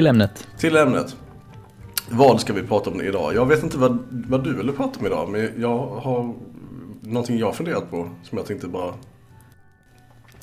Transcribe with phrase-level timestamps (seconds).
[0.00, 0.46] Till ämnet.
[0.58, 1.16] Till ämnet.
[2.10, 3.34] Vad ska vi prata om idag?
[3.34, 6.34] Jag vet inte vad, vad du ville prata om idag, men jag har
[7.00, 8.94] någonting jag funderat på som jag tänkte bara...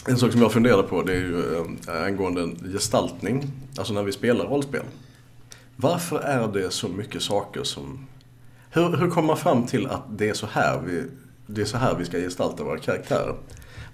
[0.07, 4.11] En sak som jag funderade på det är ju äh, angående gestaltning, alltså när vi
[4.11, 4.83] spelar rollspel.
[5.75, 8.07] Varför är det så mycket saker som...
[8.69, 11.03] Hur, hur kommer man fram till att det är så här vi,
[11.47, 13.35] det är så här vi ska gestalta våra karaktärer?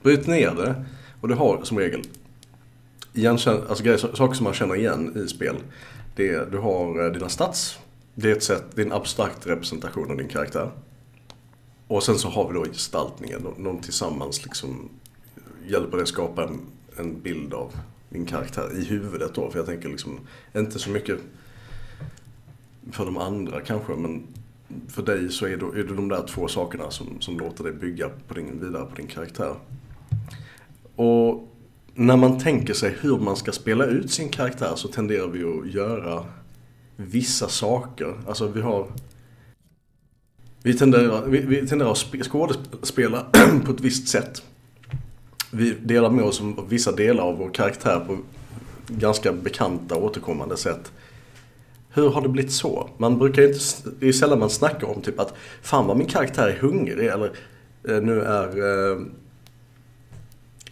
[0.01, 0.85] Bryt ner det
[1.21, 2.01] och du har som regel
[3.13, 5.55] igenkänn, alltså grejer, saker som man känner igen i spel.
[6.15, 7.79] Det är, du har eh, dina stats.
[8.15, 10.71] Det är ett sätt, det är en abstrakt representation av din karaktär.
[11.87, 13.41] Och sen så har vi då gestaltningen.
[13.41, 14.89] någon de tillsammans liksom
[15.35, 16.59] eh, hjälper dig skapa en,
[16.97, 17.71] en bild av
[18.09, 19.51] din karaktär i huvudet då.
[19.51, 20.19] För jag tänker liksom,
[20.55, 21.19] inte så mycket
[22.91, 24.27] för de andra kanske, men
[24.87, 27.73] för dig så är det, är det de där två sakerna som, som låter dig
[27.73, 29.55] bygga på din, vidare på din karaktär.
[30.95, 31.52] Och
[31.95, 35.73] när man tänker sig hur man ska spela ut sin karaktär så tenderar vi att
[35.73, 36.25] göra
[36.95, 38.13] vissa saker.
[38.27, 38.87] Alltså vi har...
[40.63, 43.25] Vi tenderar, vi, vi tenderar att skådespela
[43.65, 44.43] på ett visst sätt.
[45.51, 48.17] Vi delar med oss av vissa delar av vår karaktär på
[48.87, 50.91] ganska bekanta återkommande sätt.
[51.89, 52.89] Hur har det blivit så?
[52.97, 53.59] Man brukar inte,
[53.99, 57.31] det är sällan man snackar om typ att fan vad min karaktär är hungrig eller
[57.89, 59.01] eh, nu är eh,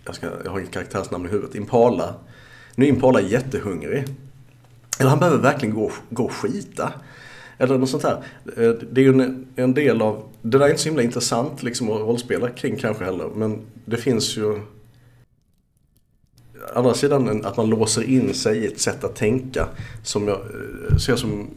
[0.06, 2.14] jag, ska, jag har inget karaktärsnamn i huvudet, Impala.
[2.76, 4.06] Nu är Impala jättehungrig.
[5.00, 6.94] Eller han behöver verkligen gå, gå och skita.
[7.58, 8.24] Eller något sånt här.
[8.58, 11.64] Eh, det är ju en, en del av, det där är inte så himla intressant
[11.64, 13.30] liksom att rollspela kring kanske heller.
[13.36, 14.60] Men det finns ju
[16.74, 19.68] andra sidan att man låser in sig i ett sätt att tänka
[20.04, 21.48] som jag eh, ser som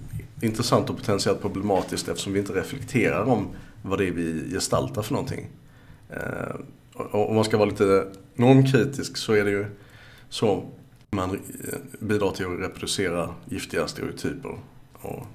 [0.41, 3.49] intressant och potentiellt problematiskt eftersom vi inte reflekterar om
[3.83, 5.47] vad det är vi gestaltar för någonting.
[6.11, 6.57] Eh,
[6.95, 9.67] om man ska vara lite normkritisk så är det ju
[10.29, 10.65] så
[11.11, 14.59] man eh, bidrar till att reproducera giftiga stereotyper
[15.01, 15.27] och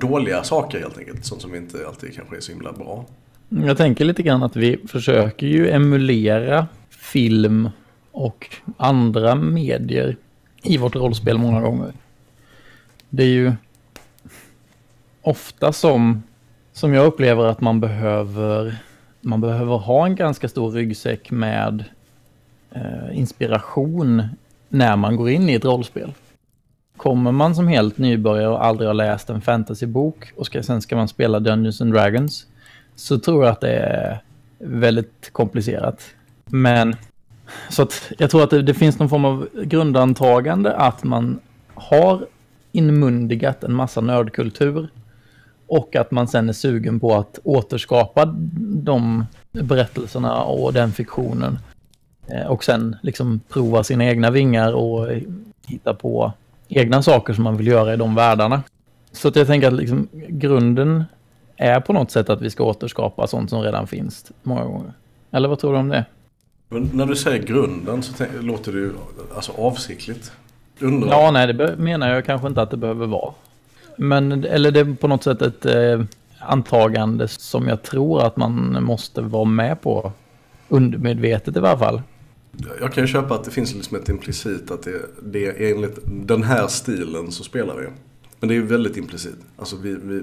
[0.00, 1.24] dåliga saker helt enkelt.
[1.24, 3.04] Sånt som inte alltid kanske är så himla bra.
[3.52, 7.70] Mm, jag tänker lite grann att vi försöker ju emulera film
[8.12, 10.16] och andra medier
[10.62, 11.92] i vårt rollspel många gånger.
[13.08, 13.52] Det är ju
[15.22, 16.22] ofta som,
[16.72, 18.78] som jag upplever att man behöver
[19.20, 21.84] man behöver ha en ganska stor ryggsäck med
[22.74, 24.22] Eh, inspiration
[24.68, 26.12] när man går in i ett rollspel.
[26.96, 30.96] Kommer man som helt nybörjare och aldrig har läst en fantasybok och ska, sen ska
[30.96, 32.46] man spela Dungeons and Dragons
[32.94, 34.22] så tror jag att det är
[34.58, 36.02] väldigt komplicerat.
[36.46, 36.96] Men
[37.68, 41.40] så att jag tror att det, det finns någon form av grundantagande att man
[41.74, 42.26] har
[42.72, 44.88] inmundigat en massa nördkultur
[45.66, 48.24] och att man sen är sugen på att återskapa
[48.84, 51.58] de berättelserna och den fiktionen.
[52.32, 55.08] Eh, och sen liksom prova sina egna vingar och
[55.66, 56.32] hitta på
[56.68, 58.62] egna saker som man vill göra i de världarna.
[59.12, 61.04] Så att jag tänker att liksom, grunden
[61.56, 64.92] är på något sätt att vi ska återskapa sånt som redan finns många gånger.
[65.30, 66.04] Eller vad tror du om det?
[66.68, 68.92] Men när du säger grunden så låter det ju
[69.34, 70.32] alltså avsiktligt.
[70.80, 71.10] Undrar.
[71.10, 73.32] Ja, nej, det menar jag kanske inte att det behöver vara.
[73.96, 76.02] Men, eller det är på något sätt ett eh,
[76.38, 80.12] antagande som jag tror att man måste vara med på.
[80.68, 82.02] Undermedvetet i varje fall.
[82.80, 85.98] Jag kan ju köpa att det finns liksom ett implicit att det, det är enligt
[86.04, 87.86] den här stilen så spelar vi.
[88.40, 89.36] Men det är ju väldigt implicit.
[89.56, 90.22] Alltså vi, vi,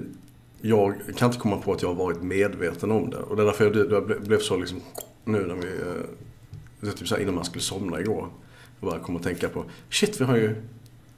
[0.60, 3.16] jag kan inte komma på att jag har varit medveten om det.
[3.16, 4.80] Och det är därför jag, jag blev så liksom,
[5.24, 6.04] nu när vi, eh,
[6.80, 8.28] det typ så här innan man skulle somna igår.
[8.80, 10.54] Jag bara kom att tänka på, shit vi har ju,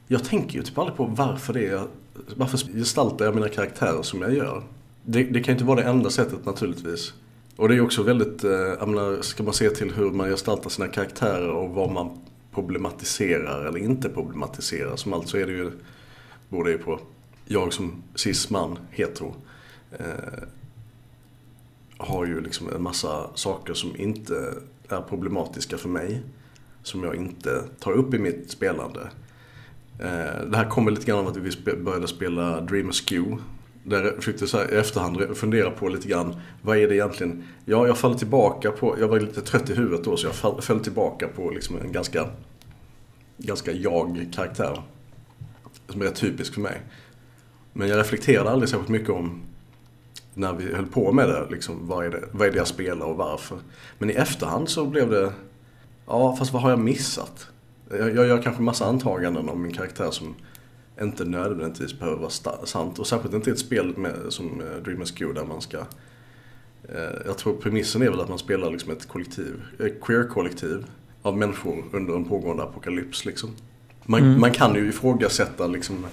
[0.07, 1.87] jag tänker ju typ aldrig på varför det är
[2.35, 4.63] varför gestaltar jag mina karaktärer som jag gör?
[5.03, 7.13] Det, det kan inte vara det enda sättet naturligtvis.
[7.55, 10.69] Och det är också väldigt, eh, jag menar, ska man se till hur man gestaltar
[10.69, 12.19] sina karaktärer och vad man
[12.53, 14.95] problematiserar eller inte problematiserar.
[14.95, 15.71] Som alltså är det ju,
[16.49, 16.99] beror det ju på,
[17.45, 19.35] jag som cis-man, hetero,
[19.91, 20.43] eh,
[21.97, 24.53] har ju liksom en massa saker som inte
[24.89, 26.23] är problematiska för mig.
[26.83, 29.09] Som jag inte tar upp i mitt spelande.
[29.99, 33.41] Eh, det här kommer lite grann av att vi började spela Dream Askew.
[33.83, 37.43] Där jag försökte så här, i efterhand fundera på lite grann, vad är det egentligen?
[37.65, 40.79] Ja, jag faller tillbaka på, jag var lite trött i huvudet då så jag föll
[40.79, 42.29] tillbaka på liksom en ganska
[43.37, 44.81] ganska jag-karaktär.
[45.89, 46.81] Som är rätt typisk för mig.
[47.73, 49.41] Men jag reflekterade aldrig särskilt mycket om
[50.33, 53.05] när vi höll på med det, liksom, vad, är det, vad är det jag spelar
[53.05, 53.57] och varför.
[53.97, 55.33] Men i efterhand så blev det,
[56.05, 57.47] ja fast vad har jag missat?
[57.89, 60.35] Jag, jag gör kanske massa antaganden om min karaktär som
[61.01, 62.99] inte nödvändigtvis behöver vara sant.
[62.99, 67.21] Och särskilt inte i ett spel med, som eh, Dreamers Q där man ska eh,
[67.25, 70.85] jag tror premissen är väl att man spelar liksom ett kollektiv, ett queer-kollektiv
[71.21, 73.25] av människor under en pågående apokalyps.
[73.25, 73.49] Liksom.
[74.05, 74.39] Man, mm.
[74.39, 76.05] man kan ju ifrågasätta liksom,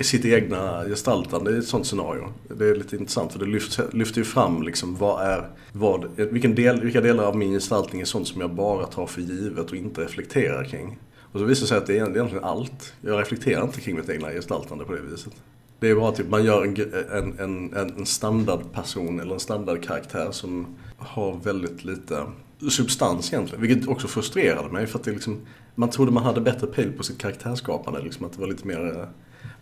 [0.00, 2.32] sitt egna gestaltande i ett sånt scenario.
[2.48, 6.54] Det är lite intressant för det lyfter, lyfter ju fram liksom vad är, vad, vilken
[6.54, 9.76] del, vilka delar av min gestaltning är sånt som jag bara tar för givet och
[9.76, 10.98] inte reflekterar kring.
[11.32, 12.94] Och så visar det sig att det är egentligen allt.
[13.00, 15.32] Jag reflekterar inte kring mitt egna gestaltande på det viset.
[15.80, 16.76] Det är bara typ man gör en,
[17.12, 17.38] en,
[17.74, 20.66] en, en standardperson eller en standardkaraktär som
[20.98, 22.26] har väldigt lite
[22.70, 23.62] substans egentligen.
[23.62, 25.40] Vilket också frustrerade mig för att det liksom,
[25.74, 28.00] man trodde man hade bättre pejl på sitt karaktärskapande.
[28.00, 29.06] Liksom, att det var lite mer eh,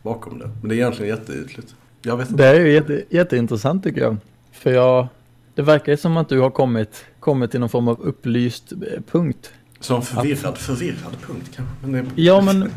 [0.03, 0.51] bakom det.
[0.61, 1.75] Men det är egentligen jätteytligt.
[2.03, 2.43] Jag vet inte.
[2.43, 4.17] Det är ju jätte, jätteintressant tycker jag.
[4.53, 5.07] För jag,
[5.55, 8.79] det verkar som att du har kommit, kommit till någon form av upplyst eh,
[9.11, 9.53] punkt.
[9.81, 11.75] Som förvirrad, förvirrad punkt kanske?
[11.83, 12.23] Men det...
[12.23, 12.71] Ja men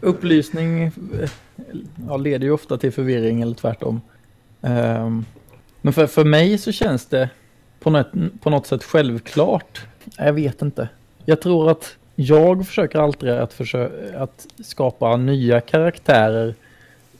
[0.00, 0.92] upplysning
[2.08, 4.00] ja, leder ju ofta till förvirring eller tvärtom.
[4.60, 5.24] Um,
[5.80, 7.30] men för, för mig så känns det
[7.80, 9.80] på något, på något sätt självklart.
[10.16, 10.88] Jag vet inte.
[11.24, 16.54] Jag tror att jag försöker alltid att, försöka, att skapa nya karaktärer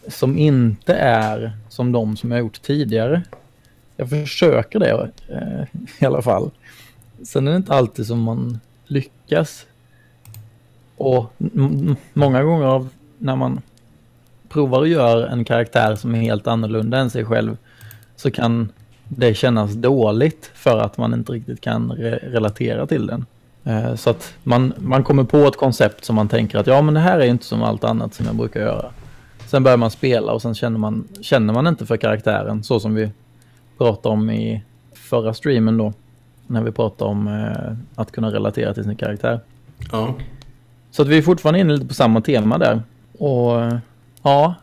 [0.09, 3.23] som inte är som de som jag gjort tidigare.
[3.97, 6.51] Jag försöker det eh, i alla fall.
[7.25, 9.67] Sen är det inte alltid som man lyckas.
[10.97, 11.33] Och
[12.13, 12.87] många gånger
[13.19, 13.61] när man
[14.49, 17.57] provar att göra en karaktär som är helt annorlunda än sig själv
[18.17, 18.73] så kan
[19.09, 23.27] det kännas dåligt för att man inte riktigt kan re relatera till den.
[23.65, 26.95] Eh, så att man, man kommer på ett koncept som man tänker att ja men
[26.95, 28.91] det här är inte som allt annat som jag brukar göra.
[29.47, 32.95] Sen börjar man spela och sen känner man, känner man inte för karaktären så som
[32.95, 33.11] vi
[33.79, 34.63] pratade om i
[34.95, 35.93] förra streamen då.
[36.51, 39.41] När vi pratade om eh, att kunna relatera till sin karaktär.
[39.93, 40.15] Ja.
[40.91, 42.83] Så att vi är fortfarande inne lite på samma tema där.
[43.19, 43.81] Och
[44.23, 44.55] ja.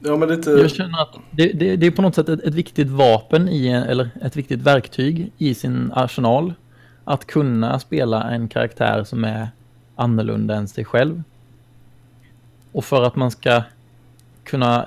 [0.00, 0.50] Ja men lite.
[0.50, 3.68] Jag känner att det, det, det är på något sätt ett, ett viktigt vapen i,
[3.68, 6.54] eller ett viktigt verktyg i sin arsenal
[7.04, 9.48] att kunna spela en karaktär som är
[9.96, 11.22] annorlunda än sig själv.
[12.72, 13.62] Och för att man ska
[14.44, 14.86] kunna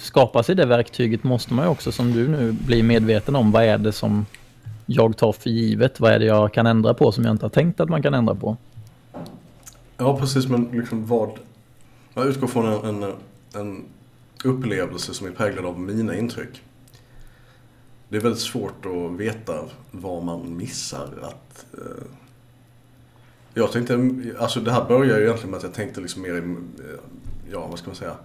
[0.00, 3.64] skapa sig det verktyget måste man ju också som du nu bli medveten om vad
[3.64, 4.26] är det som
[4.86, 6.00] jag tar för givet.
[6.00, 8.14] Vad är det jag kan ändra på som jag inte har tänkt att man kan
[8.14, 8.56] ändra på.
[9.96, 11.30] Ja precis men liksom vad.
[12.14, 13.12] Jag utgår från en, en,
[13.54, 13.84] en
[14.44, 16.62] upplevelse som är präglad av mina intryck
[18.14, 21.08] det är väldigt svårt att veta vad man missar.
[21.22, 22.04] Att, eh,
[23.54, 26.38] jag tänkte, alltså det här börjar ju egentligen med att jag tänkte liksom mer i,
[26.38, 27.00] eh,
[27.52, 28.16] ja vad ska man säga.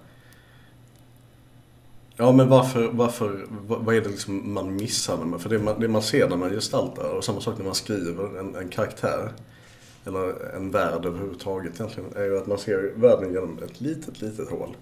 [2.22, 5.38] Ja men varför, varför vad är det liksom man missar?
[5.38, 8.40] För det man, det man ser när man gestaltar och samma sak när man skriver
[8.40, 9.32] en, en karaktär.
[10.06, 12.10] Eller en värld överhuvudtaget egentligen.
[12.16, 14.76] Är ju att man ser världen genom ett litet, litet hål.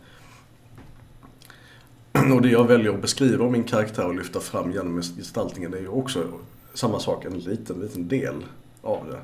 [2.34, 5.80] Och det jag väljer att beskriva om min karaktär och lyfta fram genom gestaltningen är
[5.80, 6.24] ju också
[6.74, 8.46] samma sak, en liten, liten del
[8.82, 9.20] av det.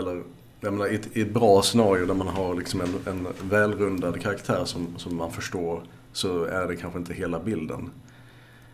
[0.00, 0.22] Eller,
[0.60, 4.20] jag menar, i ett, i ett bra scenario där man har liksom en, en välrundad
[4.20, 5.82] karaktär som, som man förstår
[6.16, 7.90] så är det kanske inte hela bilden.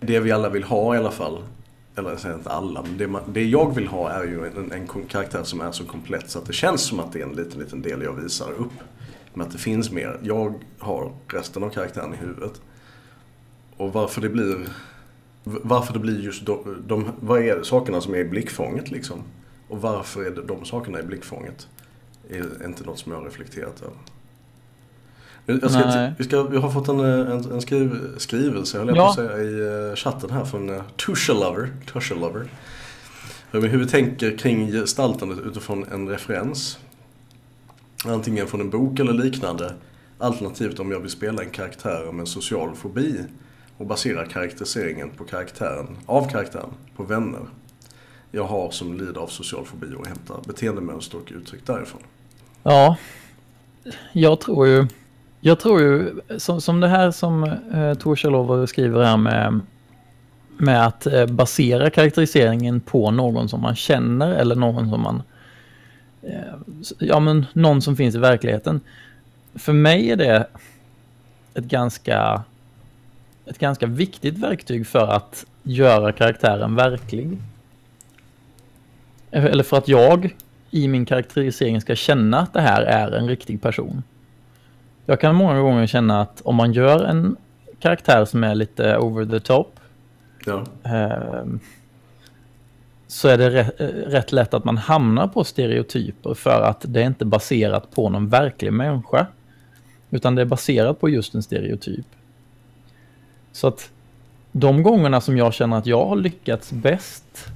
[0.01, 1.43] Det vi alla vill ha i alla fall,
[1.97, 4.73] eller jag säger inte alla, men det, man, det jag vill ha är ju en,
[4.73, 7.37] en, karaktär som är så komplett så att det känns som att det är en
[7.37, 8.73] liten, liten del jag visar upp.
[9.35, 10.19] Men att det finns mer.
[10.23, 12.61] Jag har resten av karaktären i huvudet.
[13.77, 14.69] Och varför det blir
[15.45, 19.23] varför det blir just de, de, vad är sakerna som är i blickfånget liksom?
[19.69, 21.69] Och varför är det de sakerna i blickfånget?
[22.29, 23.97] Är inte något som jag har reflekterat över.
[25.47, 29.05] Jag ska, vi, ska, vi har fått en, en, en skriv, skrivelse, höll jag ja.
[29.05, 31.71] på att säga, i eh, chatten här från uh, Tusha Lover.
[31.93, 32.49] Tusha Lover.
[33.51, 36.79] Hur vi tänker kring gestaltandet utifrån en referens.
[38.05, 39.75] Antingen från en bok eller liknande.
[40.19, 43.21] Alternativt om jag vill spela en karaktär med social fobi
[43.77, 47.41] och baserar karaktäriseringen på karaktären, av karaktären på vänner
[48.33, 52.03] jag har som lider av social fobi och hämtar beteendemönster och uttryck därifrån.
[52.63, 52.97] Ja,
[54.13, 54.87] jag tror ju,
[55.45, 57.45] jag tror ju som, som det här som
[57.75, 59.61] eh, Tor skriver här med,
[60.57, 65.23] med att eh, basera karaktäriseringen på någon som man känner eller någon som man,
[66.23, 66.55] eh,
[66.99, 68.81] ja men någon som finns i verkligheten.
[69.55, 70.47] För mig är det
[71.55, 72.43] ett ganska
[73.47, 77.39] ett ganska viktigt verktyg för att göra karaktären verklig.
[79.31, 80.37] Eh, eller för att jag
[80.71, 84.03] i min karaktärisering ska känna att det här är en riktig person.
[85.07, 87.37] Jag kan många gånger känna att om man gör en
[87.79, 89.81] karaktär som är lite over the top
[90.47, 90.65] Ja.
[90.85, 91.45] eh,
[93.07, 93.75] så är det rätt,
[94.07, 98.29] rätt lätt att man hamnar på stereotyper för att det är inte baserat på någon
[98.29, 99.27] verklig människa.
[100.11, 102.07] Utan det är baserat på just en stereotyp.
[103.53, 103.91] Så att
[104.53, 107.47] de gångerna som jag känner att jag har lyckats bäst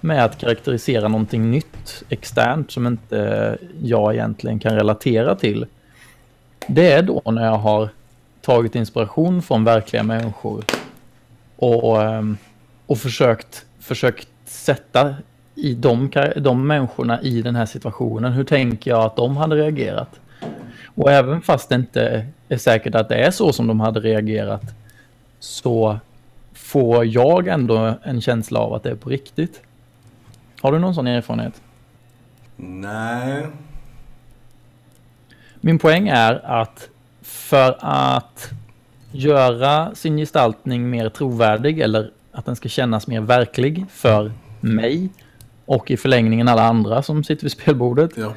[0.00, 5.66] med att karaktärisera någonting nytt externt som inte jag egentligen kan relatera till.
[6.66, 7.88] Det är då när jag har
[8.40, 10.64] tagit inspiration från verkliga människor
[11.56, 12.36] och, och ehm,
[12.96, 15.14] försökt, försökt sätta
[15.54, 18.32] i de, de människorna i den här situationen.
[18.32, 20.20] Hur tänker jag att de hade reagerat?
[20.94, 24.62] Och även fast det inte är säkert att det är så som de hade reagerat
[25.38, 25.98] så
[26.52, 29.62] får jag ändå en känsla av att det är på riktigt.
[30.60, 31.60] Har du någon sån erfarenhet?
[32.56, 33.46] Nej.
[35.64, 36.88] Min poäng är att
[37.22, 38.50] för att
[39.12, 45.08] göra sin gestaltning mer trovärdig eller att den ska kännas mer verklig för mig
[45.64, 48.34] och i förlängningen alla andra som sitter vid spelbordet Ja.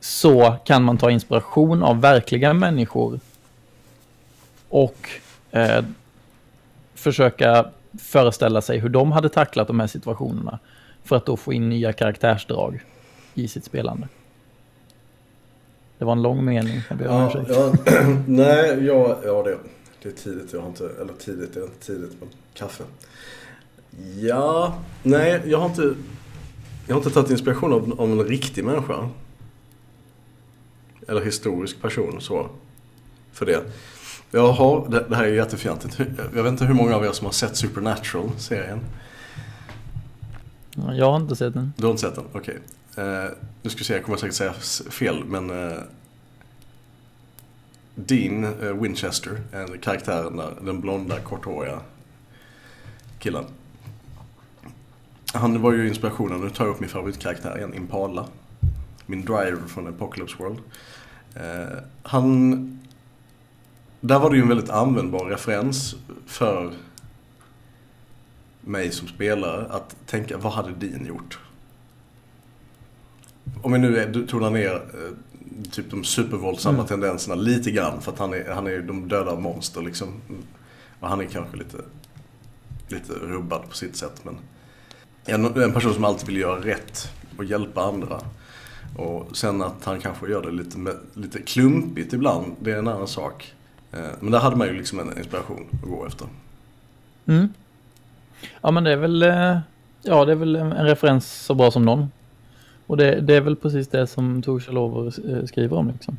[0.00, 3.20] så kan man ta inspiration av verkliga människor
[4.68, 5.08] och
[5.50, 5.84] eh,
[6.94, 7.66] försöka
[8.00, 10.58] föreställa sig hur de hade tacklat de här situationerna
[11.04, 12.80] för att då få in nya karaktärsdrag
[13.34, 14.08] i sitt spelande.
[15.98, 17.50] Det var en lång mening, jag ber om Ja, ursäkt.
[17.86, 17.94] ja,
[18.26, 19.58] nej, ja, ja det,
[20.02, 20.52] det är tidigt.
[20.52, 22.84] Jag har inte, eller tidigt, det är inte tidigt, men kaffe.
[24.20, 25.94] Ja, nej, jag har inte,
[26.86, 29.08] jag har inte tagit inspiration av, av en riktig människa.
[31.08, 32.48] Eller historisk person så.
[33.32, 33.60] För det.
[34.30, 35.98] Jag har, det, det här är jättefjantigt.
[36.34, 38.80] Jag vet inte hur många av er som har sett Supernatural-serien.
[40.76, 41.72] Ja, Jag har inte sett den.
[41.76, 42.24] Du har inte sett den?
[42.32, 42.58] Okej.
[42.96, 43.30] Eh,
[43.62, 44.52] nu ska vi se, jag kommer säkert säga
[44.90, 45.78] fel, men eh,
[47.94, 51.80] Dean eh, Winchester, eh, karaktären den- den blonda, korthåriga
[53.18, 53.44] killen.
[55.32, 58.26] Han var ju inspirationen, nu tar jag upp min favoritkaraktär igen, Impala.
[59.06, 60.58] Min driver från Apocalypse World.
[61.34, 62.70] Eh, han...
[64.00, 65.94] Där var det ju en väldigt användbar referens
[66.26, 66.72] för
[68.60, 71.38] mig som spelare att tänka, vad hade Dean gjort?
[73.62, 76.86] Om vi nu är, tonar ner eh, typ de supervåldsamma Mm.
[76.86, 80.08] tendenserna lite grann för att han är, han är de döda monster liksom.
[81.00, 81.76] Och han är kanske lite,
[82.88, 84.36] lite rubbad på sitt sätt men
[85.24, 87.08] en, en person som alltid vill göra rätt
[87.38, 88.20] och hjälpa andra.
[88.96, 92.88] Och sen att han kanske gör det lite, med, lite klumpigt ibland, det är en
[92.88, 93.52] annan sak.
[93.92, 96.26] Eh, Men där hade man ju liksom en inspiration att gå efter.
[97.26, 97.48] Mm.
[98.60, 99.58] Ja, men det är väl, eh,
[100.02, 102.10] ja, det är väl en en referens så bra som någon.
[102.86, 105.88] Och det, det är väl precis det som Torshäll eh, skriver om.
[105.88, 106.18] Liksom.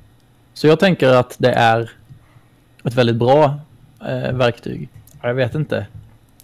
[0.53, 1.91] Så jag tänker att det är
[2.83, 3.59] ett väldigt bra
[4.01, 4.89] eh, verktyg.
[5.21, 5.87] Ja, Jag vet inte.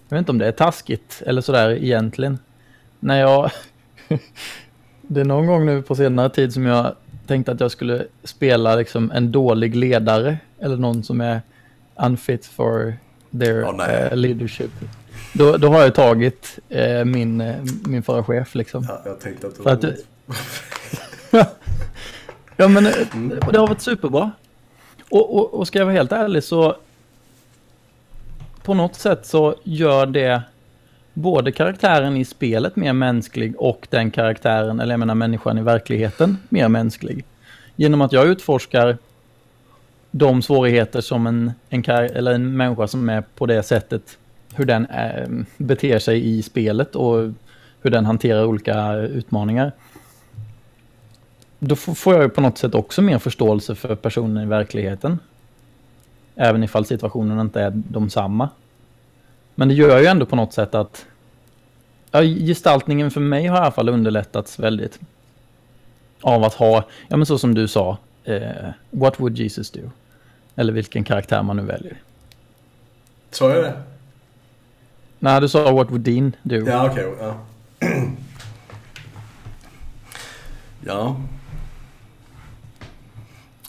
[0.08, 2.38] Jag vet inte om det är taskigt eller sådär egentligen.
[3.00, 3.50] När jag...
[5.02, 6.94] det är någon gång nu på senare tid som jag
[7.26, 11.40] tänkte att jag skulle spela liksom en dålig ledare eller någon som är
[11.96, 12.94] unfit for
[13.40, 14.08] their nej.
[14.10, 14.70] eh, leadership.
[15.32, 18.86] Då, då har jag tagit eh, min, eh, min förra chef liksom.
[18.88, 19.96] Ja, jag tänkte att var att du-
[22.56, 22.92] Ja men eh,
[23.52, 24.30] det har varit superbra.
[25.10, 26.76] Och, och, och ska jag vara helt ärlig så
[28.62, 30.42] på något sätt så gör det
[31.14, 36.38] både karaktären i spelet mer mänsklig och den karaktären, eller jag menar människan i verkligheten,
[36.48, 37.24] mer mänsklig.
[37.76, 38.98] Genom att jag utforskar
[40.10, 44.18] de svårigheter som en, en, eller en människa som är på det sättet,
[44.54, 47.32] hur den är, beter sig i spelet och
[47.82, 49.72] hur den hanterar olika utmaningar.
[51.64, 55.18] Då får jag ju på något sätt också mer förståelse för personen i verkligheten.
[56.34, 58.48] Även ifall situationen inte är de samma.
[59.54, 61.06] Men det gör ju ändå på något sätt att
[62.10, 65.00] ja, gestaltningen för mig har i alla fall underlättats väldigt.
[66.20, 69.90] Av att ha, ja men så som du sa, eh, what would Jesus do?
[70.56, 71.96] Eller vilken karaktär man nu väljer.
[73.30, 73.82] Sa jag det?
[75.18, 76.56] Nej, du sa what would Dean do?
[76.56, 77.14] Ja, okej.
[77.20, 77.36] ja.
[80.86, 81.16] ja.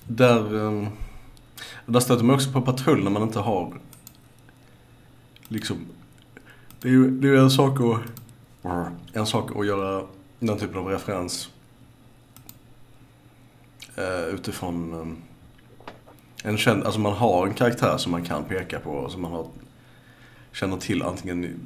[0.07, 0.87] Där, ehm,
[1.85, 3.73] där stöter man också på patrull när man inte har
[5.47, 5.77] liksom
[6.79, 7.99] det är ju det är ju en sak att
[9.13, 10.05] en sak att göra
[10.39, 11.49] den typen av referens
[13.95, 15.17] eh, utifrån ehm,
[16.43, 19.31] en känd, alltså man har en karaktär som man kan peka på och som man
[19.31, 19.47] har
[20.51, 21.59] känner till antingen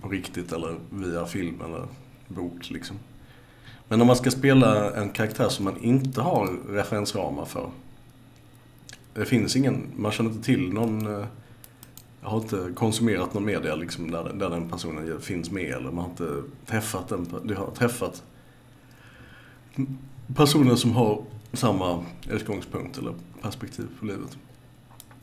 [0.00, 1.86] på riktigt eller via film eller
[2.28, 2.96] bok liksom.
[3.92, 7.70] Men om man ska spela en karaktär som man inte har referensramar för.
[9.14, 11.04] Det finns ingen, man känner inte till någon
[12.22, 16.04] jag har inte konsumerat någon media liksom där, där den personen finns med eller man
[16.04, 18.22] har inte träffat den, du har träffat
[20.34, 24.38] personer som har samma utgångspunkt eller perspektiv på livet.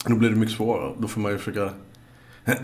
[0.04, 0.94] Då blir det mycket svårare.
[0.98, 1.72] Då får man ju försöka...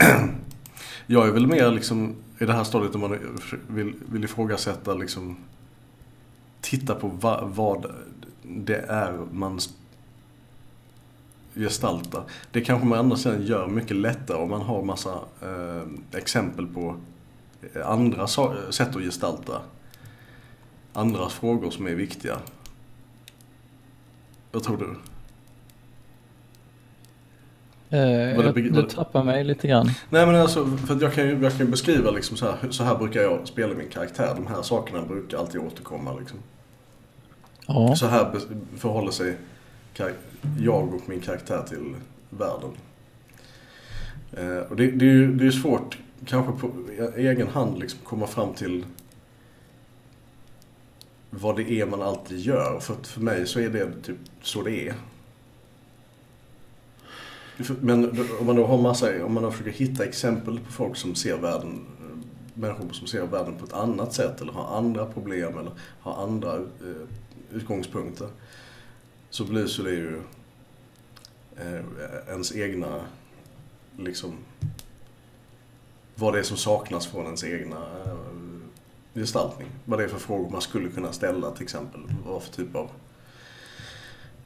[1.06, 3.18] jag är väl mer liksom i det här stadiet om man
[3.68, 5.36] vill, vill ifrågasätta liksom
[6.70, 7.86] titta på va, vad
[8.42, 9.60] det är man
[11.54, 12.22] gestaltar.
[12.50, 16.96] Det kanske man andra sidan gör mycket lättare om man har massa eh, exempel på
[17.84, 19.60] andra sätt att gestalta
[20.92, 22.36] andra frågor som är viktiga.
[24.52, 24.96] Vad tror du?
[27.96, 29.90] Eh, jag, du tappar mig lite grann.
[30.10, 33.20] Nej men alltså, för jag kan ju kan beskriva liksom så här, så här brukar
[33.22, 34.34] jag spela min karaktär.
[34.34, 36.38] De här sakerna brukar alltid återkomma liksom.
[37.66, 37.96] Ja.
[37.96, 38.40] Så här
[38.76, 39.36] förhåller sig
[40.58, 41.94] jag och min karaktär till
[42.30, 42.70] världen.
[44.32, 48.00] Eh, och det, det, är ju det är svårt, kanske på e- egen hand, liksom
[48.04, 48.84] komma fram till
[51.30, 52.80] vad det är man alltid gör.
[52.80, 54.94] För för mig så är det typ så det är.
[57.80, 61.14] Men om man då har massa, om man då försöker hitta exempel på folk som
[61.14, 62.16] ser världen, eh,
[62.54, 65.70] människor som ser världen på ett annat sätt eller har andra problem eller
[66.00, 67.08] har andra eh,
[67.52, 68.28] utgångspunkter.
[69.30, 70.20] Så belyser det ju
[71.56, 71.84] eh,
[72.28, 73.00] ens egna,
[73.98, 74.32] liksom,
[76.14, 78.16] vad det är som saknas från ens egna eh,
[79.14, 79.68] gestaltning.
[79.84, 82.00] Vad det är för frågor man skulle kunna ställa till exempel.
[82.26, 82.90] Vad för typ av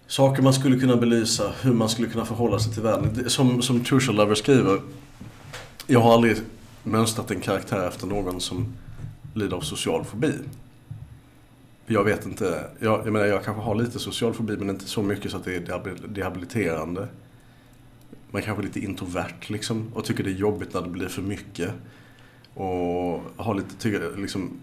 [0.07, 3.31] saker man skulle kunna belysa, hur man skulle kunna förhålla sig till världen.
[3.31, 4.81] Som, som Trucial Lover skriver,
[5.87, 6.37] jag har aldrig
[6.83, 8.75] mönstrat en karaktär efter någon som
[9.35, 10.33] lider av social fobi.
[11.93, 15.03] Jag vet inte, jag, jag menar jag kanske har lite social fobi men inte så
[15.03, 17.09] mycket så att det är rehabiliterande.
[18.31, 21.23] Man kanske är lite introvert liksom och tycker det är jobbigt när det blir för
[21.23, 21.73] mycket.
[22.55, 24.61] Och har lite, tycker, liksom,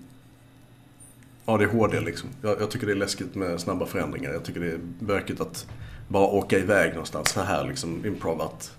[1.46, 2.30] ADHD liksom.
[2.42, 4.32] Jag, jag, tycker det är läskigt med snabba förändringar.
[4.32, 5.68] Jag tycker det är bökigt att
[6.08, 8.78] bara åka iväg någonstans så här liksom improvat.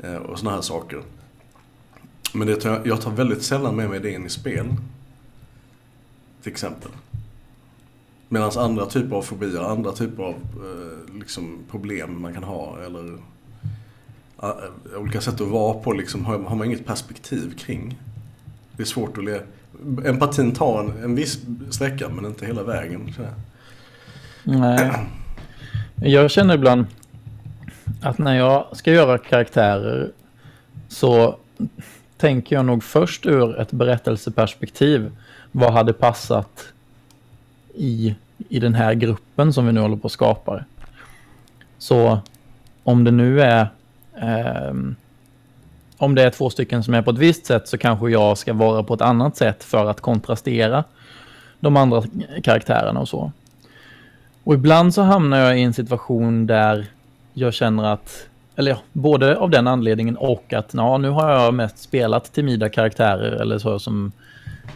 [0.00, 1.02] Eh, och sådana här saker.
[2.34, 4.66] Men det tar, jag tar väldigt sällan med mig det in i spel.
[6.42, 6.90] Till exempel.
[8.28, 13.18] Medan andra typer av fobier, andra typer av eh, liksom, problem man kan ha eller
[14.42, 17.98] uh, olika sätt att vara på liksom, har, har man inget perspektiv kring.
[18.72, 19.40] Det är svårt att le.
[20.04, 21.38] Empatin tar en, en viss
[21.70, 23.14] sträcka men inte hela vägen.
[23.16, 23.22] Så.
[24.42, 24.92] Nej.
[25.96, 26.86] Jag känner ibland
[28.02, 30.12] att när jag ska göra karaktärer
[30.88, 31.38] så
[32.16, 35.10] tänker jag nog först ur ett berättelseperspektiv.
[35.52, 36.72] Vad hade passat
[37.76, 38.14] i,
[38.48, 40.64] i den här gruppen som vi nu håller på att skapa.
[41.78, 42.18] Så
[42.84, 43.68] om det nu är
[44.20, 44.74] eh,
[45.98, 48.52] om det är två stycken som är på ett visst sätt så kanske jag ska
[48.52, 50.84] vara på ett annat sätt för att kontrastera
[51.60, 52.02] de andra
[52.42, 53.32] karaktärerna och så.
[54.44, 56.86] Och ibland så hamnar jag i en situation där
[57.32, 61.54] jag känner att, eller ja, både av den anledningen och att ja, nu har jag
[61.54, 64.12] mest spelat timida karaktärer eller så som,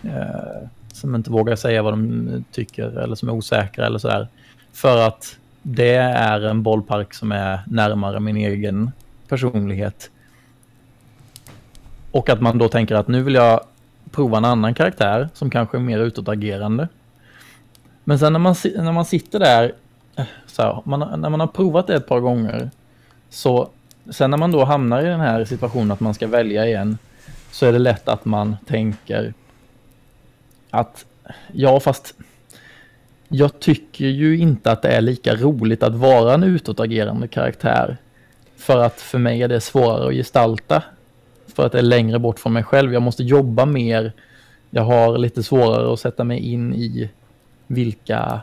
[0.03, 0.69] eh,
[1.01, 4.29] som inte vågar säga vad de tycker eller som är osäkra eller sådär.
[4.73, 8.91] För att det är en bollpark som är närmare min egen
[9.29, 10.11] personlighet
[12.11, 13.61] och att man då tänker att nu vill jag
[14.11, 16.89] prova en annan karaktär som kanske är mer utåtagerande.
[18.05, 19.73] Men sen när man, när man sitter där,
[20.17, 22.71] eh, så här, man, när man har provat det ett par gånger,
[23.31, 23.69] så
[24.11, 26.99] sen när man då hamnar i den här situationen att man ska välja igen,
[27.51, 29.35] så är det lätt att man tänker
[30.71, 31.05] att
[31.53, 32.15] ja, fast
[33.29, 37.97] jag tycker ju inte att det är lika roligt att vara en utåtagerande karaktär.
[38.57, 40.83] För att för mig är det svårare att gestalta
[41.55, 42.93] för att det är längre bort från mig själv.
[42.93, 44.13] Jag måste jobba mer.
[44.71, 47.11] Jag har lite svårare att sätta mig in i
[47.67, 48.41] vilka,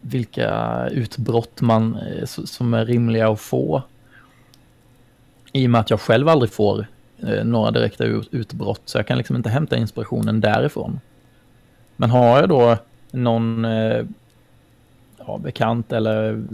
[0.00, 3.82] vilka utbrott man, eh, som är rimliga att få.
[5.52, 6.86] I och med att jag själv aldrig får
[7.22, 11.00] eh, några direkta utbrott så jag kan liksom inte hämta inspirationen därifrån.
[11.96, 12.76] Men har jag då
[13.10, 14.04] någon eh,
[15.18, 16.44] ja, bekant eller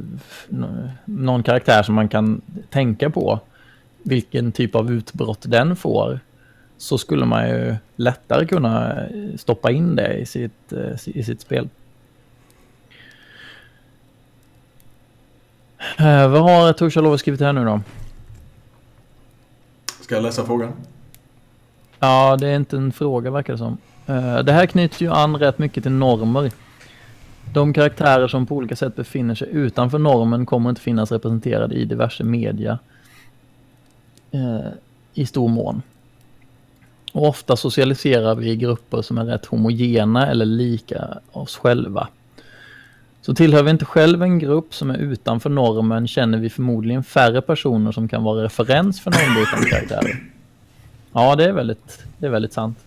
[1.05, 3.41] någon karaktär som man kan tänka på
[4.03, 6.21] vilken typ av utbrott den får
[6.79, 9.03] så skulle man ju lättare kunna
[9.37, 11.69] stoppa in det i sitt, eh, i sitt spel.
[15.99, 17.81] Eh, vad har Torsalov skrivit här nu då?
[20.01, 20.73] Ska jag läsa frågan?
[21.99, 23.79] Ja, det är inte en fråga verkar det som.
[24.07, 26.51] Eh, det här knyter ju an rätt mycket till normer.
[27.53, 31.85] De karaktärer som på olika sätt befinner sig utanför normen kommer inte finnas representerade i
[31.85, 32.79] diverse media
[34.31, 34.71] eh,
[35.15, 35.83] i stor mån.
[37.13, 42.09] Och ofta socialiserar vi i grupper som är rätt homogena eller lika oss själva.
[43.23, 47.43] Så tillhör vi inte själv en grupp som är utanför normen känner vi förmodligen färre
[47.43, 50.23] personer som kan vara referens för normbrytande karaktärer.
[51.13, 52.79] Ja, det är väldigt, det är väldigt sant.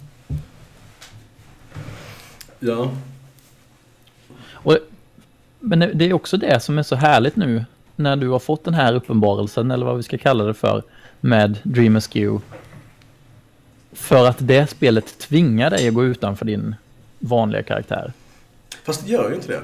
[2.66, 2.92] Ja.
[4.52, 4.78] Och,
[5.60, 8.74] men det är också det som är så härligt nu när du har fått den
[8.74, 10.84] här uppenbarelsen, eller vad vi ska kalla det för,
[11.20, 12.46] med Dream Askew.
[13.94, 16.76] För att det spelet tvingar dig att gå utanför din
[17.20, 18.14] vanliga karaktär.
[18.84, 19.62] Fast det gör ju inte det.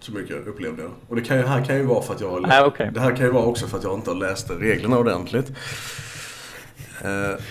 [0.00, 0.90] Så mycket upplevde jag.
[1.08, 2.90] Och det kan ju, här kan ju vara för att jag har Ah, okay.
[2.90, 5.52] Det här kan ju vara också för att jag inte har läst reglerna ordentligt.
[7.04, 7.44] Eh,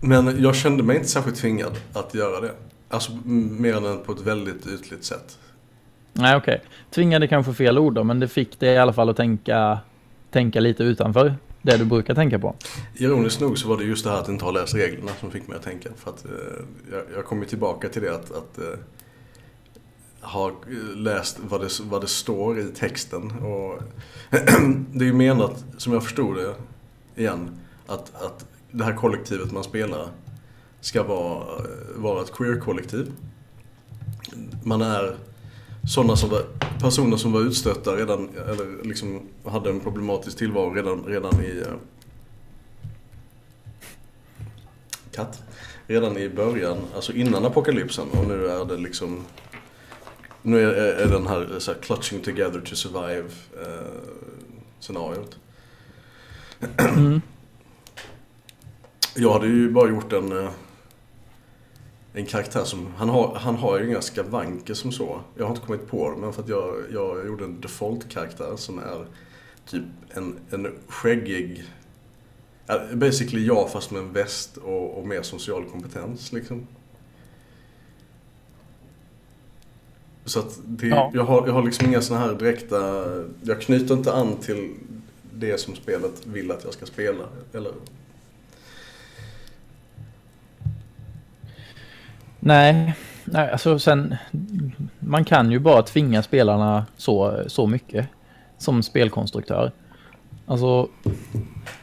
[0.00, 2.50] men jag kände mig inte särskilt tvingad att göra det.
[2.92, 5.38] Alltså mer än på ett väldigt ytligt sätt.
[6.12, 6.54] Nej, okej.
[6.54, 6.68] Okay.
[6.90, 9.78] Tvingade kanske fel ord då, men det fick dig i alla fall att tänka,
[10.30, 12.54] tänka lite utanför det du brukar tänka på.
[12.94, 15.48] Ironiskt nog så var det just det här att inte ha läst reglerna som fick
[15.48, 15.88] mig att tänka.
[15.96, 16.30] För att eh,
[16.92, 18.78] jag, jag kommer tillbaka till det att, att eh,
[20.20, 20.52] ha
[20.94, 23.30] läst vad det, vad det står i texten.
[23.30, 23.82] Och
[24.92, 26.54] det är ju menat, som jag förstod det
[27.22, 27.50] igen,
[27.86, 30.08] att, att det här kollektivet man spelar
[30.82, 31.44] ska vara,
[31.96, 33.12] vara ett queer-kollektiv.
[34.64, 35.16] Man är
[35.88, 36.42] sådana som var,
[36.80, 41.66] personer som var utstötta redan, eller liksom hade en problematisk tillvaro redan, redan i uh,
[45.12, 45.42] katt.
[45.86, 49.24] Redan i början, alltså innan apokalypsen och nu är det liksom
[50.42, 53.28] nu är, är den här, så här clutching together to survive
[53.62, 53.86] eh,
[54.80, 55.36] scenariot.
[56.78, 57.20] Mm.
[59.14, 60.50] Jag hade ju bara gjort en, eh,
[62.14, 65.20] en karaktär som, han har, han har ju inga skavanker som så.
[65.36, 68.78] Jag har inte kommit på det, men för att jag, jag gjorde en default-karaktär som
[68.78, 69.06] är
[69.66, 71.64] typ en, en skäggig,
[72.92, 76.66] basically jag fast med en väst och, och mer social kompetens liksom.
[80.24, 81.10] Så att det, ja.
[81.14, 83.04] jag, har, jag har liksom inga sådana här direkta,
[83.42, 84.74] jag knyter inte an till
[85.32, 87.24] det som spelet vill att jag ska spela.
[87.52, 87.72] Eller
[92.44, 94.16] Nej, nej alltså sen,
[94.98, 98.08] man kan ju bara tvinga spelarna så, så mycket
[98.58, 99.72] som spelkonstruktör.
[100.46, 100.88] Alltså,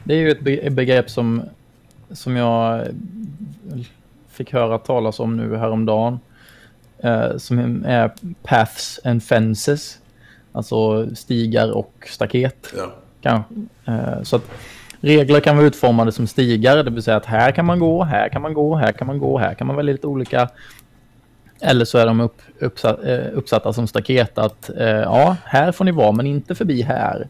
[0.03, 1.43] det är ju ett begrepp som,
[2.11, 2.87] som jag
[4.29, 6.19] fick höra talas om nu häromdagen.
[6.97, 8.11] Eh, som är
[8.43, 9.99] paths and fences.
[10.51, 12.73] Alltså stigar och staket.
[12.77, 12.95] Ja.
[13.21, 13.53] Kanske.
[13.85, 14.51] Eh, så att
[15.01, 18.29] regler kan vara utformade som stigar, det vill säga att här kan man gå, här
[18.29, 20.49] kan man gå, här kan man gå, här kan man välja lite olika.
[21.61, 25.85] Eller så är de upp, uppsatt, eh, uppsatta som staket att eh, ja, här får
[25.85, 27.27] ni vara, men inte förbi här.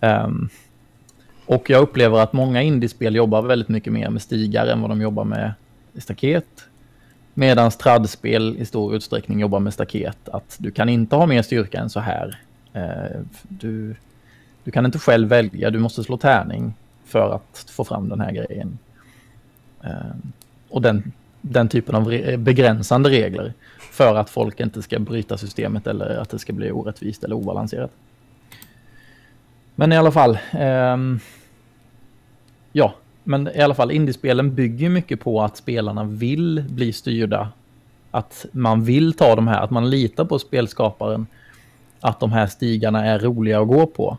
[0.00, 0.48] Um,
[1.46, 5.00] och jag upplever att många indiespel jobbar väldigt mycket mer med stigar än vad de
[5.00, 5.52] jobbar med
[5.98, 6.64] staket.
[7.34, 10.28] Medan tradspel i stor utsträckning jobbar med staket.
[10.28, 12.40] Att du kan inte ha mer styrka än så här.
[12.72, 13.96] Eh, du,
[14.64, 18.32] du kan inte själv välja, du måste slå tärning för att få fram den här
[18.32, 18.78] grejen.
[19.82, 20.32] Ehm,
[20.68, 23.52] och den, den typen av re begränsande regler
[23.90, 27.90] för att folk inte ska bryta systemet eller att det ska bli orättvist eller obalanserat.
[29.74, 31.20] Men i alla fall, um,
[32.72, 32.94] ja,
[33.24, 37.48] men i alla fall indiespelen bygger mycket på att spelarna vill bli styrda.
[38.10, 41.26] Att man vill ta de här, att man litar på spelskaparen.
[42.00, 44.18] Att de här stigarna är roliga att gå på.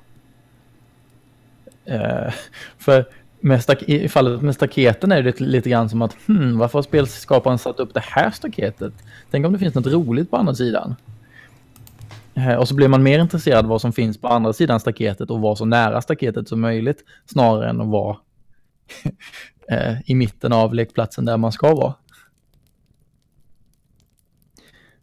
[1.85, 2.33] Eh,
[2.77, 3.05] för
[3.39, 7.57] med i fallet med staketen är det lite grann som att hmm, varför har spelskaparen
[7.57, 8.93] satt upp det här staketet?
[9.31, 10.95] Tänk om det finns något roligt på andra sidan.
[12.33, 15.29] Eh, och så blir man mer intresserad av vad som finns på andra sidan staketet
[15.29, 18.17] och vara så nära staketet som möjligt snarare än att vara
[19.71, 21.93] eh, i mitten av lekplatsen där man ska vara.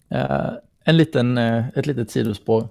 [0.08, 0.52] Eh,
[0.84, 2.68] en liten, ett litet sidospår.